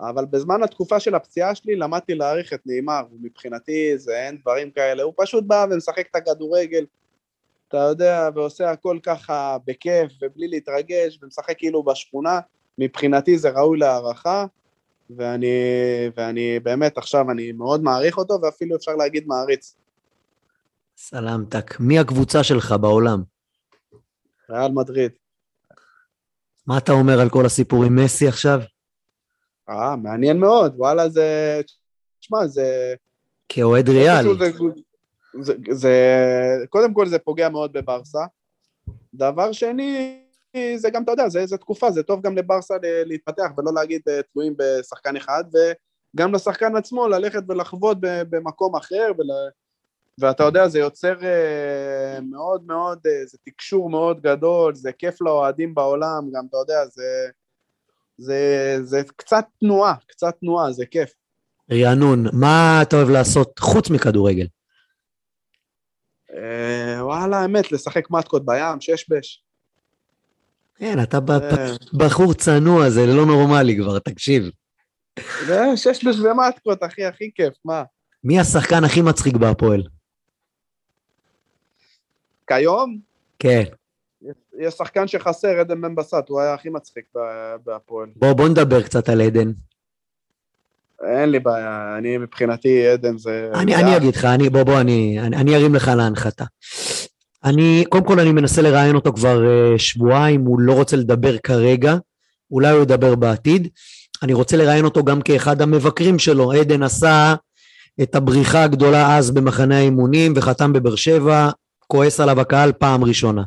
[0.00, 5.02] אבל בזמן התקופה של הפציעה שלי למדתי להעריך את נעימר, ומבחינתי זה אין דברים כאלה,
[5.02, 6.84] הוא פשוט בא ומשחק את הכדורגל,
[7.68, 12.40] אתה יודע, ועושה הכל ככה בכיף ובלי להתרגש, ומשחק כאילו בשכונה,
[12.78, 14.46] מבחינתי זה ראוי להערכה,
[15.16, 15.56] ואני,
[16.16, 19.76] ואני באמת עכשיו, אני מאוד מעריך אותו, ואפילו אפשר להגיד מעריץ.
[20.96, 21.80] סלמתק.
[21.80, 23.22] מי הקבוצה שלך בעולם?
[24.50, 25.12] ריאל מדריד.
[26.66, 28.60] מה אתה אומר על כל הסיפור עם מסי עכשיו?
[29.68, 31.60] אה, מעניין מאוד, וואלה זה...
[32.20, 32.94] תשמע, זה...
[33.48, 34.24] כאוהד ריאל.
[34.38, 34.50] זה,
[35.40, 35.94] זה, זה...
[36.68, 38.24] קודם כל זה פוגע מאוד בברסה.
[39.14, 40.22] דבר שני,
[40.76, 44.20] זה גם, אתה יודע, זה, זה תקופה, זה טוב גם לברסה להתפתח ולא להגיד אה,
[44.32, 45.44] תלויים בשחקן אחד,
[46.14, 49.26] וגם לשחקן עצמו ללכת ולחוות במקום אחר, ול...
[50.20, 55.74] ואתה יודע, זה יוצר uh, מאוד מאוד, uh, זה תקשור מאוד גדול, זה כיף לאוהדים
[55.74, 57.28] בעולם, גם אתה יודע, זה,
[58.18, 61.10] זה, זה קצת תנועה, קצת תנועה, זה כיף.
[61.72, 64.46] רענון, מה אתה אוהב לעשות חוץ מכדורגל?
[66.30, 66.34] Uh,
[67.00, 69.42] וואלה, האמת, לשחק מתקות בים, שש בש.
[70.76, 71.18] כן, אתה
[71.92, 74.50] בחור צנוע, זה לא נורמלי כבר, תקשיב.
[75.76, 77.82] שש בש ומתקות, אחי, הכי כיף, מה?
[78.24, 79.82] מי השחקן הכי מצחיק בהפועל?
[82.46, 82.98] כיום?
[83.38, 83.64] כן.
[84.58, 87.04] יש שחקן שחסר, עדן בן בסט, הוא היה הכי מצחיק
[87.66, 88.08] בהפועל.
[88.16, 89.52] בוא, בוא נדבר קצת על עדן.
[91.02, 93.50] אין לי בעיה, אני מבחינתי עדן זה...
[93.54, 96.44] אני, אני אגיד לך, אני, בוא, בוא, אני, אני, אני ארים לך להנחתה.
[97.44, 101.96] אני, קודם כל אני מנסה לראיין אותו כבר uh, שבועיים, הוא לא רוצה לדבר כרגע,
[102.50, 103.68] אולי הוא ידבר בעתיד.
[104.22, 106.52] אני רוצה לראיין אותו גם כאחד המבקרים שלו.
[106.52, 107.34] עדן עשה
[108.02, 111.50] את הבריחה הגדולה אז במחנה האימונים וחתם בבאר שבע,
[111.86, 113.42] כועס עליו הקהל פעם ראשונה.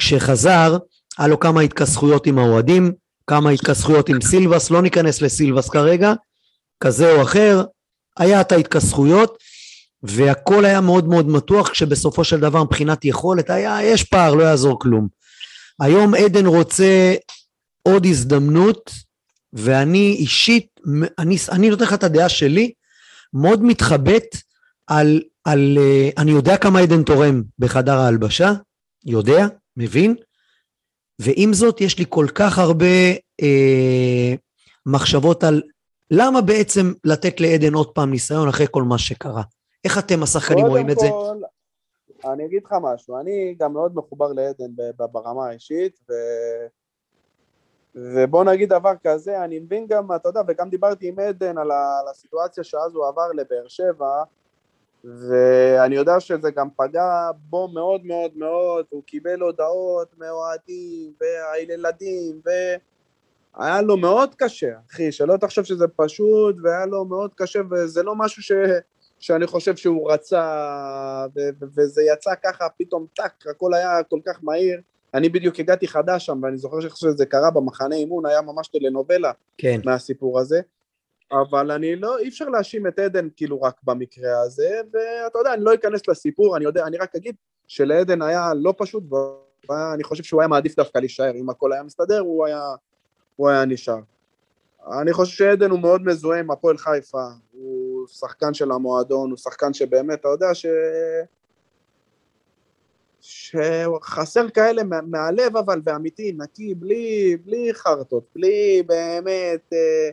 [0.00, 0.76] כשחזר,
[1.18, 2.92] היה לו כמה התכסחויות עם האוהדים,
[3.26, 6.12] כמה התכסחויות עם סילבס, לא ניכנס לסילבס כרגע,
[6.80, 7.64] כזה או אחר,
[8.18, 9.38] היה את ההתכסחויות,
[10.02, 14.80] והכל היה מאוד מאוד מתוח, כשבסופו של דבר מבחינת יכולת היה, יש פער, לא יעזור
[14.80, 15.08] כלום.
[15.80, 17.14] היום עדן רוצה
[17.82, 18.90] עוד הזדמנות,
[19.52, 20.66] ואני אישית,
[21.18, 22.72] אני, אני נותן לך את הדעה שלי,
[23.34, 24.36] מאוד מתחבט
[24.86, 28.52] על, על, אה, אני יודע כמה עדן תורם בחדר ההלבשה,
[29.06, 29.46] יודע,
[29.80, 30.14] מבין,
[31.18, 33.10] ועם זאת יש לי כל כך הרבה
[33.42, 34.34] אה,
[34.86, 35.62] מחשבות על
[36.10, 39.42] למה בעצם לתת לעדן עוד פעם ניסיון אחרי כל מה שקרה.
[39.84, 41.06] איך אתם השחקנים רואים את זה?
[42.24, 44.70] אני אגיד לך משהו, אני גם מאוד מחובר לעדן
[45.12, 46.12] ברמה האישית, ו...
[47.94, 51.70] ובוא נגיד דבר כזה, אני מבין גם, אתה יודע, וגם דיברתי עם עדן על,
[52.10, 54.22] הסיטואציה שאז הוא עבר לבאר שבע,
[55.04, 62.50] ואני יודע שזה גם פגע בו מאוד מאוד מאוד, הוא קיבל הודעות מאוהדים והילדים, ו...
[63.56, 68.14] היה לו מאוד קשה, אחי, שלא תחשוב שזה פשוט, והיה לו מאוד קשה, וזה לא
[68.16, 68.52] משהו ש...
[69.18, 70.44] שאני חושב שהוא רצה,
[71.36, 71.40] ו...
[71.60, 74.80] ו- וזה יצא ככה פתאום טאק, הכל היה כל כך מהיר.
[75.14, 79.80] אני בדיוק הגעתי חדש שם, ואני זוכר שזה קרה במחנה אימון, היה ממש טלנובלה כן.
[79.84, 80.60] מהסיפור הזה.
[81.32, 85.64] אבל אני לא, אי אפשר להאשים את עדן כאילו רק במקרה הזה, ואתה יודע, אני
[85.64, 87.34] לא אכנס לסיפור, אני יודע, אני רק אגיד
[87.66, 89.04] שלעדן היה לא פשוט,
[89.68, 92.62] ואני חושב שהוא היה מעדיף דווקא להישאר, אם הכל היה מסתדר, הוא היה,
[93.36, 93.98] הוא היה נשאר.
[95.00, 99.72] אני חושב שעדן הוא מאוד מזוהה עם הפועל חיפה, הוא שחקן של המועדון, הוא שחקן
[99.72, 100.66] שבאמת, אתה יודע ש...
[103.20, 110.10] שחסר כאלה מה- מהלב אבל, ואמיתי, נקי, בלי, בלי חרטות, בלי באמת, אה,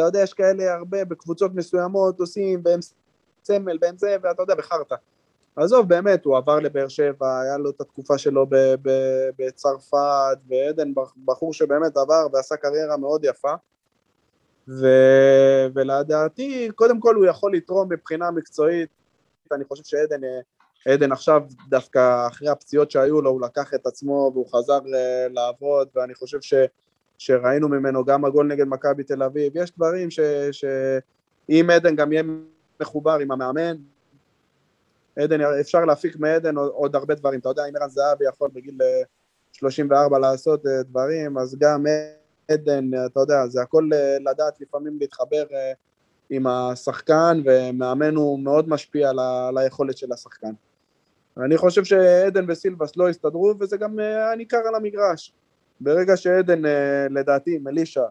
[0.00, 2.80] אתה יודע, יש כאלה הרבה בקבוצות מסוימות עושים, והם
[3.44, 4.94] סמל, והם זה, ואתה יודע, בחרטא.
[5.56, 8.46] עזוב, באמת, הוא עבר לבאר שבע, היה לו את התקופה שלו
[9.38, 13.54] בצרפת, ועדן בח- בחור שבאמת עבר ועשה קריירה מאוד יפה.
[14.68, 14.86] ו...
[15.74, 18.88] ולדעתי, קודם כל הוא יכול לתרום מבחינה מקצועית,
[19.52, 20.40] אני חושב שעדן אה,
[20.92, 25.88] עדן עכשיו, דווקא אחרי הפציעות שהיו לו, הוא לקח את עצמו והוא חזר אה, לעבוד,
[25.94, 26.54] ואני חושב ש,
[27.20, 29.52] שראינו ממנו גם הגול נגד מכבי תל אביב.
[29.56, 30.20] יש דברים ש,
[30.52, 32.22] שאם עדן גם יהיה
[32.80, 33.76] מחובר עם המאמן,
[35.16, 37.40] עדן, אפשר להפיק מעדן עוד, הרבה דברים.
[37.40, 39.02] אתה יודע, אם ערן זהבי יכול בגיל אה,
[39.52, 41.84] 34 לעשות אה, דברים, אז גם
[42.50, 45.72] עדן, אה, אתה יודע, זה הכל אה, לדעת לפעמים להתחבר אה,
[46.30, 50.52] עם השחקן, ומאמן הוא מאוד משפיע על, ה, על היכולת של השחקן.
[51.36, 55.32] אני חושב שעדן וסילבס לא הסתדרו, וזה גם אה, ניכר על המגרש.
[55.80, 58.04] ברגע שעדן, אה, לדעתי, מלישה,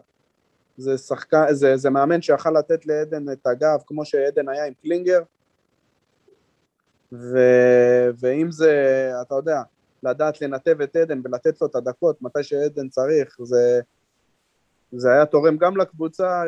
[0.76, 5.22] זה, שחקן, זה, זה מאמן שיכל לתת לעדן את הגב, כמו שעדן היה עם קלינגר,
[7.12, 7.38] ו,
[8.20, 9.62] ואם זה, אתה יודע,
[10.02, 13.80] לדעת לנתב את עדן ולתת לו את הדקות מתי שעדן צריך, זה,
[14.92, 16.42] זה היה תורם גם לקבוצה,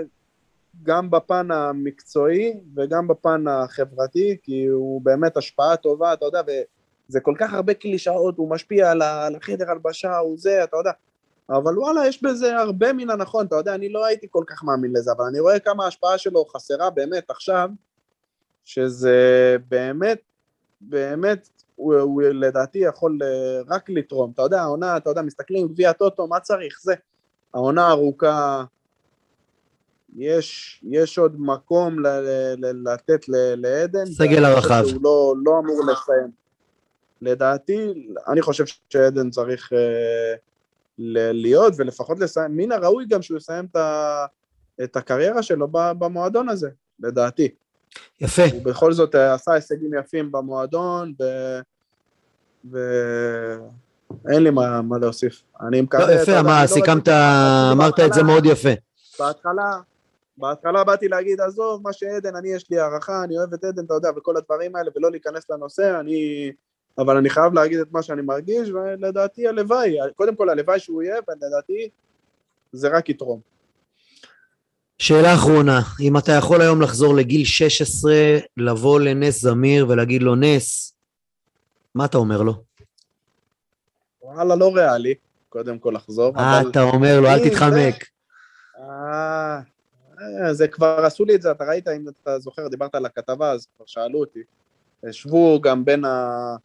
[0.82, 7.34] גם בפן המקצועי וגם בפן החברתי, כי הוא באמת השפעה טובה, אתה יודע, וזה כל
[7.38, 9.02] כך הרבה קלישאות, הוא משפיע על
[9.36, 10.90] החדר הלבשה, הוא זה, אתה יודע,
[11.51, 14.93] אבל וואלה, יש בזה הרבה מן הנכון, אתה יודע, אני לא הייתי כל כך מאמין
[14.97, 17.68] לזה, אבל אני רואה כמה ההשפעה שלו חסרה באמת עכשיו,
[18.64, 20.20] שזה באמת,
[20.80, 25.93] באמת, הוא, הוא לדעתי יכול אה, רק לתרום, אתה יודע, העונה, אתה יודע, מסתכלים, גביע
[25.93, 26.78] טוטו, מה צריך?
[26.82, 26.95] זה.
[27.55, 28.64] העונה ארוכה,
[30.16, 34.07] יש, יש עוד מקום ל, ל, ל, לתת ל, לעדן.
[34.07, 34.82] סגל הרחב.
[34.86, 36.30] שהוא לא, לא אמור לסיים.
[37.22, 40.34] לדעתי, אני חושב שעדן צריך אה,
[40.99, 44.24] להיות, ולפחות לסיים, מן הראוי גם שהוא יסיים את, ה,
[44.84, 46.70] את הקריירה שלו במועדון הזה,
[47.01, 47.49] לדעתי.
[48.20, 48.43] יפה.
[48.53, 51.24] הוא בכל זאת אה, עשה הישגים יפים במועדון, ו...
[52.72, 52.78] ו...
[54.28, 55.43] אין לי מה, מה להוסיף.
[55.61, 56.07] אני מקווה...
[56.07, 57.09] לא, יפה, מה, לא סיכמת,
[57.72, 58.68] אמרת את זה מאוד יפה.
[59.18, 59.78] בהתחלה,
[60.36, 63.95] בהתחלה באתי להגיד, עזוב, מה שעדן, אני יש לי הערכה, אני אוהב את עדן, אתה
[63.95, 66.53] יודע, וכל הדברים האלה, ולא להיכנס לנושא, אני...
[66.99, 71.16] אבל אני חייב להגיד את מה שאני מרגיש, ולדעתי הלוואי, קודם כל הלוואי שהוא יהיה,
[71.28, 71.88] ולדעתי
[72.72, 73.40] זה רק יתרום.
[74.99, 78.14] שאלה אחרונה, אם אתה יכול היום לחזור לגיל 16,
[78.57, 80.95] לבוא לנס זמיר ולהגיד לו, נס,
[81.95, 82.53] מה אתה אומר לו?
[84.22, 85.14] וואלה, לא ריאלי,
[85.49, 86.70] קודם כל לחזור, מה אבל...
[86.70, 87.28] אתה אומר לו?
[87.28, 88.05] אל תתחמק.
[88.78, 89.61] אה,
[90.20, 93.51] אה, זה כבר עשו לי את זה, אתה ראית, אם אתה זוכר, דיברת על הכתבה,
[93.51, 94.40] אז כבר שאלו אותי.
[95.09, 96.57] ישבו גם בין ה...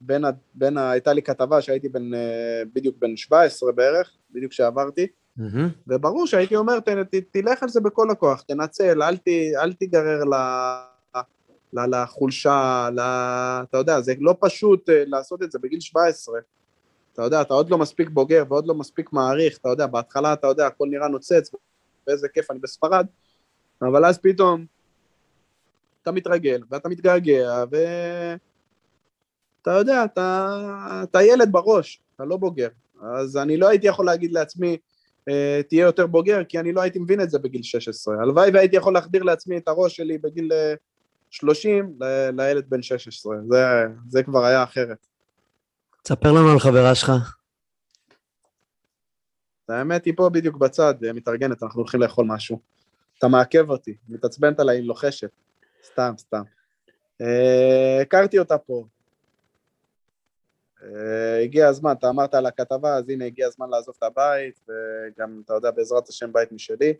[0.00, 0.30] בין ה...
[0.54, 0.90] בין ה...
[0.90, 5.68] הייתה לי כתבה שהייתי בן, אה, בדיוק בן 17 בערך, בדיוק כשעברתי, מהמם.
[5.88, 9.28] וברור שהייתי אומר, ת, ת, תלך על זה בכל הכוח, תנצל, אל, ת,
[9.62, 10.34] אל תיגרר ל,
[11.72, 13.00] ל, לחולשה, ל,
[13.62, 16.38] אתה יודע, זה לא פשוט אה, לעשות את זה בגיל 17.
[17.12, 20.46] אתה יודע, אתה עוד לא מספיק בוגר ועוד לא מספיק מעריך, אתה יודע, בהתחלה אתה
[20.46, 21.50] יודע, הכל נראה נוצץ,
[22.06, 23.06] ואיזה כיף, אני בספרד,
[23.82, 24.66] אבל אז פתאום
[26.02, 27.64] אתה מתרגל, ואתה מתגעגע,
[29.66, 30.58] ואתה יודע, אתה,
[31.02, 32.68] אתה ילד בראש, אתה לא בוגר.
[33.02, 34.76] אז אני לא הייתי יכול להגיד לעצמי,
[35.28, 38.14] אה, תהיה יותר בוגר, כי אני לא הייתי מבין את זה בגיל 16.
[38.22, 40.74] הלוואי והייתי יכול להחדיר לעצמי את הראש שלי בגיל אה,
[41.30, 43.36] 30 ל- לילד בן 16.
[43.48, 43.64] זה,
[44.08, 45.06] זה כבר היה אחרת.
[46.02, 47.12] תספר לנו על חברה שלך.
[49.68, 52.60] האמת היא פה בדיוק בצד, אה, מתארגנת, אנחנו הולכים לאכול משהו.
[53.18, 55.30] אתה מעכב אותי, מתעצבנת עליי, לוחשת.
[55.84, 56.42] סתם, סתם.
[57.20, 58.84] אה, הכרתי אותה פה.
[60.82, 65.42] אה, הגיע הזמן, אתה אמרת על הכתבה, אז הנה הגיע הזמן לעזוב את הבית, וגם,
[65.44, 66.94] אתה יודע, בעזרת השם בית משלי.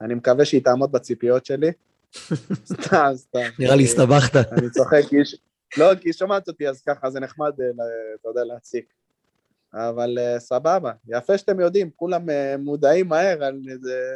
[0.00, 1.72] אני מקווה שהיא תעמוד בציפיות שלי.
[2.72, 3.48] סתם, סתם.
[3.58, 4.36] נראה לי הסתבכת.
[4.52, 5.16] אני צוחק, כי
[5.76, 7.66] לא, כי היא שומעת אותי, אז ככה זה נחמד, אה,
[8.20, 8.92] אתה יודע, להציק.
[9.74, 12.26] אבל אה, סבבה, יפה שאתם יודעים, כולם
[12.58, 14.14] מודעים מהר, על זה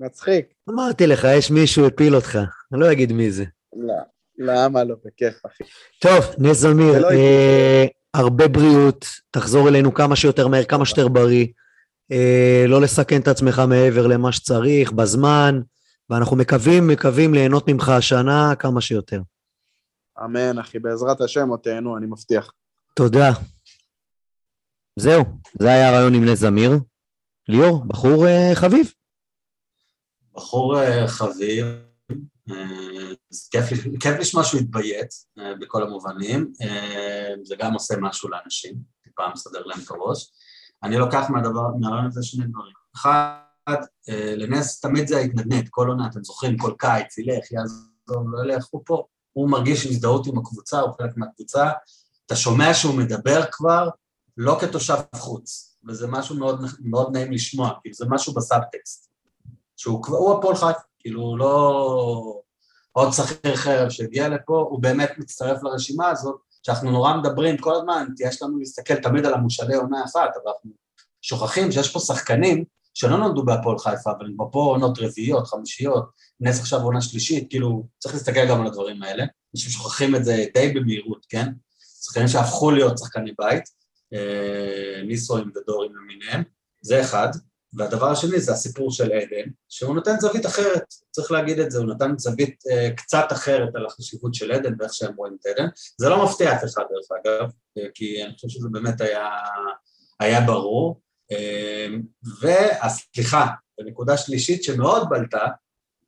[0.00, 0.46] מצחיק.
[0.70, 2.38] אמרתי לך, יש מישהו הפיל אותך,
[2.72, 3.44] אני לא אגיד מי זה.
[3.76, 3.94] לא,
[4.38, 5.64] למה לא, בכיף, אחי.
[6.00, 7.84] טוב, נס זמיר, לא אה,
[8.14, 11.46] הרבה בריאות, תחזור אלינו כמה שיותר מהר, כמה שיותר בריא.
[12.12, 15.60] אה, לא לסכן את עצמך מעבר למה שצריך, בזמן,
[16.10, 19.20] ואנחנו מקווים, מקווים ליהנות ממך השנה כמה שיותר.
[20.24, 22.52] אמן, אחי, בעזרת השם עוד תהנו, אני מבטיח.
[22.94, 23.30] תודה.
[24.96, 25.24] זהו,
[25.58, 26.78] זה היה הרעיון עם נס זמיר.
[27.48, 28.92] ליאור, בחור אה, חביב.
[30.34, 31.66] בחור אה, חביב,
[32.50, 33.64] אה, זה כיף,
[34.00, 38.74] כיף לשמוע שהוא התביית אה, בכל המובנים, אה, זה גם עושה משהו לאנשים,
[39.04, 40.32] טיפה מסדר להם את הראש.
[40.82, 42.72] אני לוקח מהדבר, מהרעיון הזה שני דברים.
[42.96, 48.44] אחד, אה, לנס תמיד זה ההתנדנד, כל עונה, אתם זוכרים, כל קיץ, ילך, יעזוב, לא
[48.44, 51.70] ילך, הוא פה, הוא מרגיש הזדהות עם הקבוצה, הוא חלק מהקבוצה,
[52.26, 53.88] אתה שומע שהוא מדבר כבר
[54.36, 59.10] לא כתושב חוץ, וזה משהו מאוד, מאוד נעים לשמוע, כאילו זה משהו בסאבטקסט,
[59.76, 62.42] שהוא הפועל חיפה, כאילו לא
[62.92, 68.06] עוד שכיר חרב שהגיע לפה, הוא באמת מצטרף לרשימה הזאת, שאנחנו נורא מדברים כל הזמן,
[68.20, 70.70] יש לנו להסתכל תמיד על המושאלי עונה אחת, אבל אנחנו
[71.22, 76.60] שוכחים שיש פה שחקנים שלא נולדו בהפועל חיפה, אבל הם פה עונות רביעיות, חמישיות, נס
[76.60, 79.24] עכשיו עונה שלישית, כאילו, צריך להסתכל גם על הדברים האלה.
[79.54, 81.52] אנשים שוכחים את זה די במהירות, כן?
[82.02, 83.64] שחקנים שהפכו להיות שחקני בית,
[84.14, 86.42] אה, ניסויים ודורים למיניהם,
[86.82, 87.28] זה אחד.
[87.76, 91.86] והדבר השני זה הסיפור של עדן, שהוא נותן זווית אחרת, צריך להגיד את זה, הוא
[91.86, 95.66] נתן זווית אה, קצת אחרת על החשיבות של עדן ואיך שהם רואים את עדן.
[95.98, 99.28] זה לא מפתיע אף אחד דרך אגב, אה, כי אני חושב שזה באמת היה,
[100.20, 101.00] היה ברור.
[101.32, 101.86] אה,
[102.40, 103.46] והסליחה,
[103.80, 105.46] ונקודה שלישית שמאוד בלטה,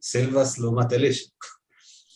[0.03, 1.29] סילבס לעומת אלישע.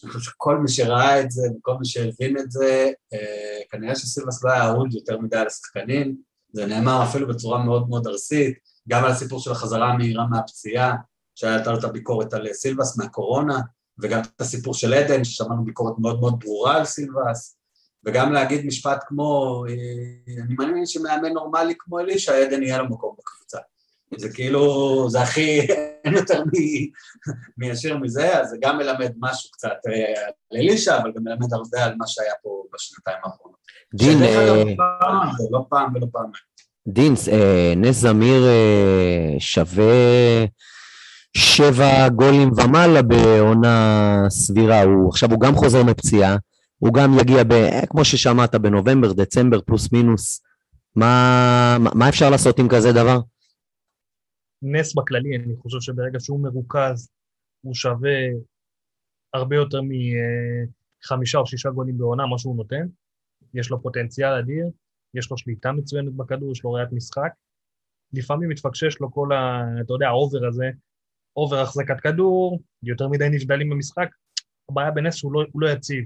[0.04, 4.44] אני חושב שכל מי שראה את זה וכל מי שהבין את זה, אה, כנראה שסילבס
[4.44, 6.16] לא היה אהוד יותר מדי על השחקנים,
[6.52, 8.58] זה נאמר אפילו בצורה מאוד מאוד ארסית,
[8.90, 10.94] גם על הסיפור של החזרה המהירה מהפציעה,
[11.34, 13.60] שהייתה לו את הביקורת על סילבס מהקורונה,
[13.98, 17.58] וגם את הסיפור של עדן, ששמענו ביקורת מאוד מאוד ברורה על סילבס,
[18.04, 23.14] וגם להגיד משפט כמו, אה, אני מאמין שמאמן נורמלי כמו אלישע, עדן יהיה לו מקום
[23.18, 23.58] בקבוצה.
[24.16, 25.60] זה כאילו, זה הכי,
[26.04, 26.42] אין יותר
[27.58, 31.84] מישיר מזה, אז זה גם מלמד משהו קצת אה, על אלישע, אבל גם מלמד הרבה
[31.84, 33.60] על מה שהיה פה בשנתיים האחרונות.
[33.94, 36.30] דין, שדרך אגב, אה, לא פעם ולא פעם.
[36.88, 40.44] דין, אה, נס זמיר אה, שווה
[41.36, 44.82] שבע גולים ומעלה בעונה סבירה.
[44.82, 46.36] הוא, עכשיו הוא גם חוזר מפציעה,
[46.78, 50.42] הוא גם יגיע, ב, אה, כמו ששמעת, בנובמבר, דצמבר, פלוס מינוס.
[50.96, 53.18] מה, מה- אפשר לעשות עם כזה דבר?
[54.62, 57.08] נס בכללי, אני חושב שברגע שהוא מרוכז,
[57.60, 58.10] הוא שווה
[59.34, 62.86] הרבה יותר מחמישה או שישה גולים בעונה, מה שהוא נותן.
[63.54, 64.66] יש לו פוטנציאל אדיר,
[65.14, 67.30] יש לו שליטה מצוינת בכדור, יש לו ראיית משחק.
[68.12, 69.62] לפעמים מתפקשש לו כל ה...
[69.80, 70.70] אתה יודע, ה over הזה,
[71.36, 74.08] over החזקת כדור, יותר מדי נבדלים במשחק.
[74.68, 76.04] הבעיה בנס שהוא לא, לא יציב.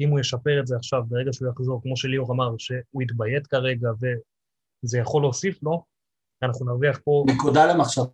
[0.00, 3.88] אם הוא ישפר את זה עכשיו, ברגע שהוא יחזור, כמו שליאור אמר, שהוא יתביית כרגע
[4.82, 5.84] וזה יכול להוסיף לו,
[6.42, 8.04] אנחנו נרוויח פה נקודה למחשבה,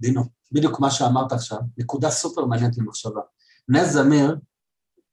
[0.00, 0.22] דינו,
[0.52, 3.20] בדיוק מה שאמרת עכשיו, נקודה סופר מעניינת למחשבה.
[3.68, 4.36] נס זמיר,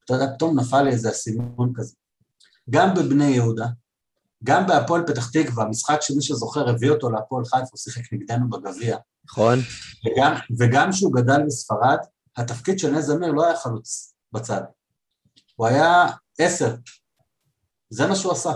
[0.06, 1.96] אתה יודע, פתאום נפל לי איזה אסימון כזה.
[2.70, 3.66] גם בבני יהודה,
[4.46, 8.98] גם בהפועל פתח תקווה, משחק שמי שזוכר הביא אותו להפועל חיפה, הוא שיחק נגדנו בגביע,
[9.26, 9.60] נכון?
[10.06, 11.98] וגם, וגם כשהוא גדל בספרד,
[12.38, 14.62] התפקיד של נס זמיר לא היה חלוץ בצד,
[15.56, 16.08] הוא היה
[16.40, 16.76] עשר,
[17.90, 18.52] זה מה שהוא עשה.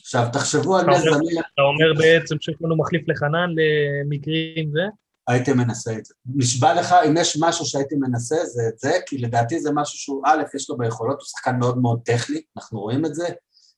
[0.00, 4.82] עכשיו, תחשבו על נס זמיר, אתה אומר בעצם שיש לנו מחליף לחנן למקרים זה?
[5.28, 6.14] הייתי מנסה את זה.
[6.34, 10.22] נשבע לך, אם יש משהו שהייתי מנסה, זה את זה, כי לדעתי זה משהו שהוא,
[10.26, 13.28] א', יש לו ביכולות, הוא שחקן מאוד מאוד טכני, אנחנו רואים את זה.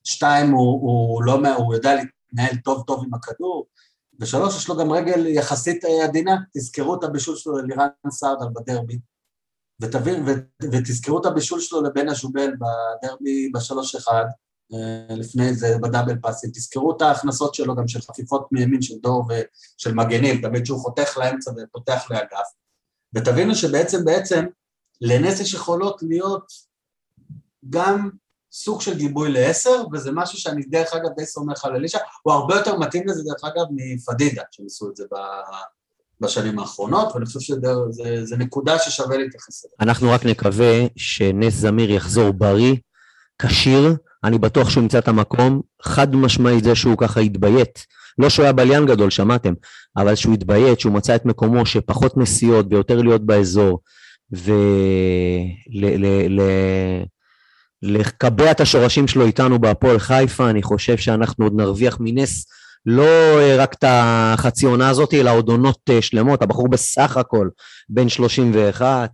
[0.03, 3.67] שתיים, הוא, הוא לא, הוא יודע להתנהל טוב טוב עם הכדור.
[4.19, 8.99] ושלוש, יש לו גם רגל יחסית אה, עדינה, תזכרו את הבישול שלו ללירן סרדל בדרבי.
[9.81, 10.31] ותבין, ו,
[10.63, 14.25] ותזכרו את הבישול שלו לבן הז'ובל בדרבי בשלוש אחד,
[14.73, 19.25] אה, לפני זה בדאבל פאסים, תזכרו את ההכנסות שלו גם של חפיפות מימין של דור
[19.29, 22.47] ושל מגנים, תמיד שהוא חותך לאמצע ופותח לאגף,
[23.15, 24.45] ותבינו שבעצם בעצם
[25.01, 26.51] לנס יש יכולות להיות
[27.69, 28.09] גם
[28.51, 32.55] סוג של גיבוי לעשר, וזה משהו שאני דרך אגב די סומך על אלישע, הוא הרבה
[32.55, 37.39] יותר מתאים לזה דרך אגב מפדידה, שהם עשו את זה ב- בשנים האחרונות, ואני חושב
[37.39, 39.75] שזו נקודה ששווה להתייחס אליה.
[39.79, 42.75] אנחנו רק נקווה שנס זמיר יחזור בריא,
[43.41, 47.85] כשיר, אני בטוח שהוא ימצא את המקום, חד משמעית זה שהוא ככה התביית.
[48.17, 49.53] לא שהוא היה בליין גדול, שמעתם,
[49.97, 53.79] אבל שהוא התביית, שהוא מצא את מקומו, שפחות נסיעות ויותר להיות באזור,
[54.31, 54.55] ול...
[55.69, 56.39] ל...
[56.39, 56.41] ל...
[57.83, 62.45] לקבע את השורשים שלו איתנו בהפועל חיפה, אני חושב שאנחנו עוד נרוויח מנס
[62.85, 66.41] לא אה, רק את החצי עונה הזאת, אלא עוד עונות אה, שלמות.
[66.41, 67.49] הבחור בסך הכל
[67.89, 69.11] בן 31,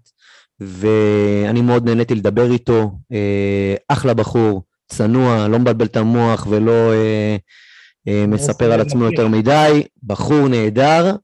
[0.60, 2.92] ואני מאוד נהניתי לדבר איתו.
[3.12, 6.94] אה, אחלה בחור, צנוע, לא מבלבל את המוח ולא
[8.28, 9.84] מספר על עצמו יותר מדי.
[10.04, 11.16] בחור נהדר,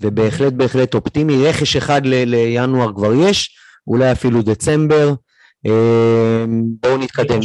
[0.00, 1.46] ובהחלט בהחלט אופטימי.
[1.46, 5.14] רכש אחד לינואר כבר יש, אולי אפילו דצמבר.
[6.82, 7.38] בואו נתקדם.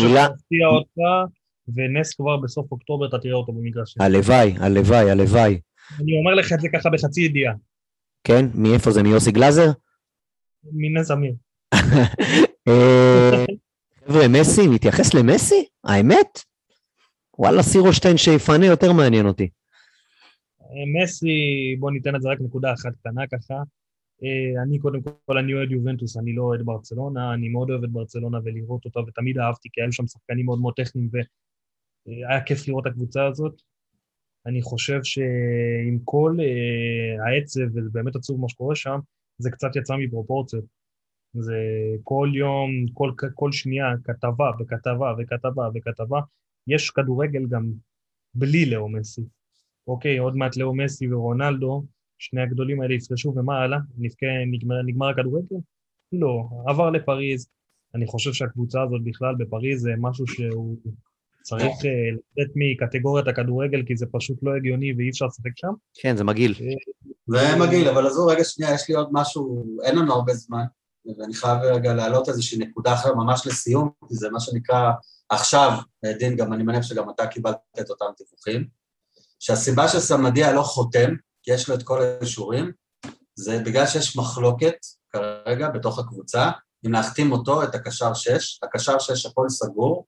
[0.51, 1.25] מילה...
[1.67, 3.95] ונס כבר בסוף אוקטובר אתה תראה אותו במגרש.
[3.99, 5.59] הלוואי, הלוואי, הלוואי.
[5.99, 7.53] אני אומר לך את זה ככה בחצי ידיעה.
[8.23, 8.45] כן?
[8.55, 9.03] מאיפה זה?
[9.03, 9.71] מיוסי גלאזר?
[10.63, 11.33] מנס אמיר.
[12.67, 13.45] אה,
[14.05, 15.65] חבר'ה, מסי, נתייחס למסי?
[15.83, 16.39] האמת?
[17.37, 19.49] וואלה, סירושטיין שיפנה יותר מעניין אותי.
[20.61, 21.27] אה, מסי,
[21.79, 23.53] בוא ניתן את זה רק נקודה אחת קטנה ככה.
[24.23, 27.91] אה, אני קודם כל, אני אוהד יובנטוס, אני לא אוהד ברצלונה, אני מאוד אוהב את
[27.91, 31.09] ברצלונה ולראות אותה, ותמיד אהבתי, כי היו שם שחקנים מאוד מאוד טכניים,
[32.05, 33.61] והיה כיף לראות את הקבוצה הזאת.
[34.45, 38.99] אני חושב שעם כל uh, העצב, וזה באמת עצוב מה שקורה שם,
[39.37, 40.65] זה קצת יצא מפרופורציות.
[41.33, 41.57] זה
[42.03, 46.19] כל יום, כל, כל שנייה, כתבה וכתבה וכתבה וכתבה.
[46.67, 47.71] יש כדורגל גם
[48.33, 49.21] בלי לאו מסי.
[49.87, 51.83] אוקיי, עוד מעט לאו מסי ורונלדו,
[52.23, 53.77] שני הגדולים האלה יפרשו, ומה הלאה?
[53.97, 55.55] נפקע, נגמר, נגמר הכדורגל?
[56.11, 57.47] לא, עבר לפריז.
[57.95, 60.77] אני חושב שהקבוצה הזאת בכלל בפריז זה משהו שהוא
[61.41, 65.73] צריך אה, לצאת מקטגוריית הכדורגל, כי זה פשוט לא הגיוני ואי אפשר לשחק שם.
[65.93, 66.53] כן, זה מגעיל.
[67.27, 70.63] זה מגעיל, אבל עזוב רגע שנייה, יש לי עוד משהו, אין לנו הרבה זמן,
[71.19, 74.91] ואני חייב רגע להעלות איזושהי נקודה אחרת ממש לסיום, כי זה מה שנקרא
[75.29, 75.71] עכשיו,
[76.19, 78.67] דין, גם אני מניח שגם אתה קיבלת את אותם דיווחים,
[79.39, 81.13] שהסיבה שסמדיה לא חותם,
[81.47, 82.71] יש לו את כל האישורים,
[83.35, 84.75] זה בגלל שיש מחלוקת
[85.09, 86.49] כרגע בתוך הקבוצה,
[86.85, 90.05] אם להחתים אותו, את הקשר 6, הקשר 6 הכל סגור,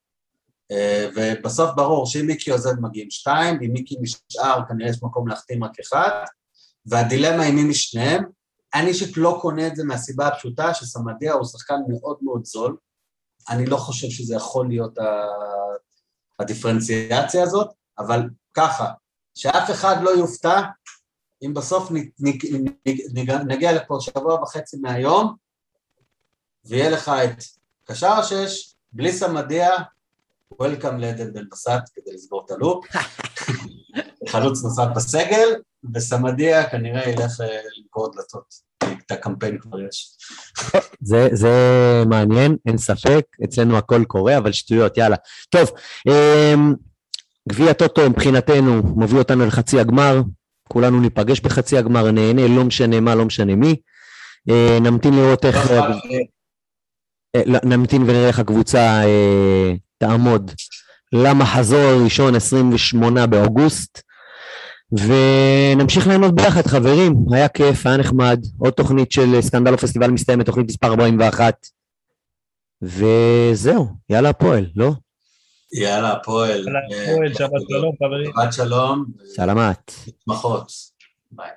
[0.72, 5.64] אה, ובסוף ברור שאם מיקי עוזב מגיעים שתיים, אם מיקי נשאר כנראה יש מקום להחתים
[5.64, 6.10] רק אחד,
[6.86, 8.24] והדילמה היא מי משניהם,
[8.74, 12.78] אני אישית לא קונה את זה מהסיבה הפשוטה שסמדיה הוא שחקן מאוד מאוד זול,
[13.50, 14.98] אני לא חושב שזה יכול להיות
[16.40, 17.68] הדיפרנציאציה הזאת,
[18.00, 18.22] אבל
[18.54, 18.92] ככה,
[19.36, 20.62] שאף אחד לא יופתע
[21.44, 21.92] אם בסוף
[23.46, 25.36] נגיע לפה שבוע וחצי מהיום,
[26.66, 27.44] ויהיה לך את
[27.84, 29.72] קשר השש, בלי סמדיה,
[30.60, 32.86] וולקאם לעדן בן בסט כדי לסגור את הלופ,
[34.32, 35.56] חלוץ נוסף בסגל,
[35.94, 38.66] וסמדיה כנראה ילך אה, למכור דלתות.
[39.06, 40.18] את הקמפיין כבר יש.
[41.10, 41.54] זה, זה
[42.10, 45.16] מעניין, אין ספק, אצלנו הכל קורה, אבל שטויות, יאללה.
[45.50, 45.72] טוב,
[46.08, 46.74] אמ,
[47.50, 50.22] גביע טוטו מבחינתנו מוביל אותנו לחצי הגמר,
[50.70, 53.76] כולנו ניפגש בחצי הגמר, נהנה, לא משנה מה, לא משנה מי.
[54.50, 55.72] אה, נמתין לראות איך...
[57.36, 60.52] אה, לא, נמתין ונראה איך הקבוצה אה, תעמוד
[61.14, 64.02] למחזור הראשון, 28 באוגוסט,
[64.92, 67.16] ונמשיך ליהנות ביחד, חברים.
[67.32, 68.40] היה כיף, היה נחמד.
[68.58, 71.68] עוד תוכנית של סקנדל או פסטיבל מסתיימת, תוכנית מספר 41.
[72.82, 74.92] וזהו, יאללה הפועל, לא?
[75.78, 76.68] יאללה, הפועל.
[76.68, 78.32] יאללה, הפועל, שבת שלום, חברים.
[78.32, 79.06] שבת שלום.
[79.36, 79.92] סלמת.
[80.26, 80.72] שמחות.
[81.32, 81.48] ביי.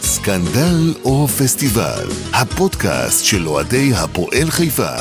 [0.00, 4.96] סקנדל או פסטיבל, הפודקאסט של אוהדי הפועל חיפה.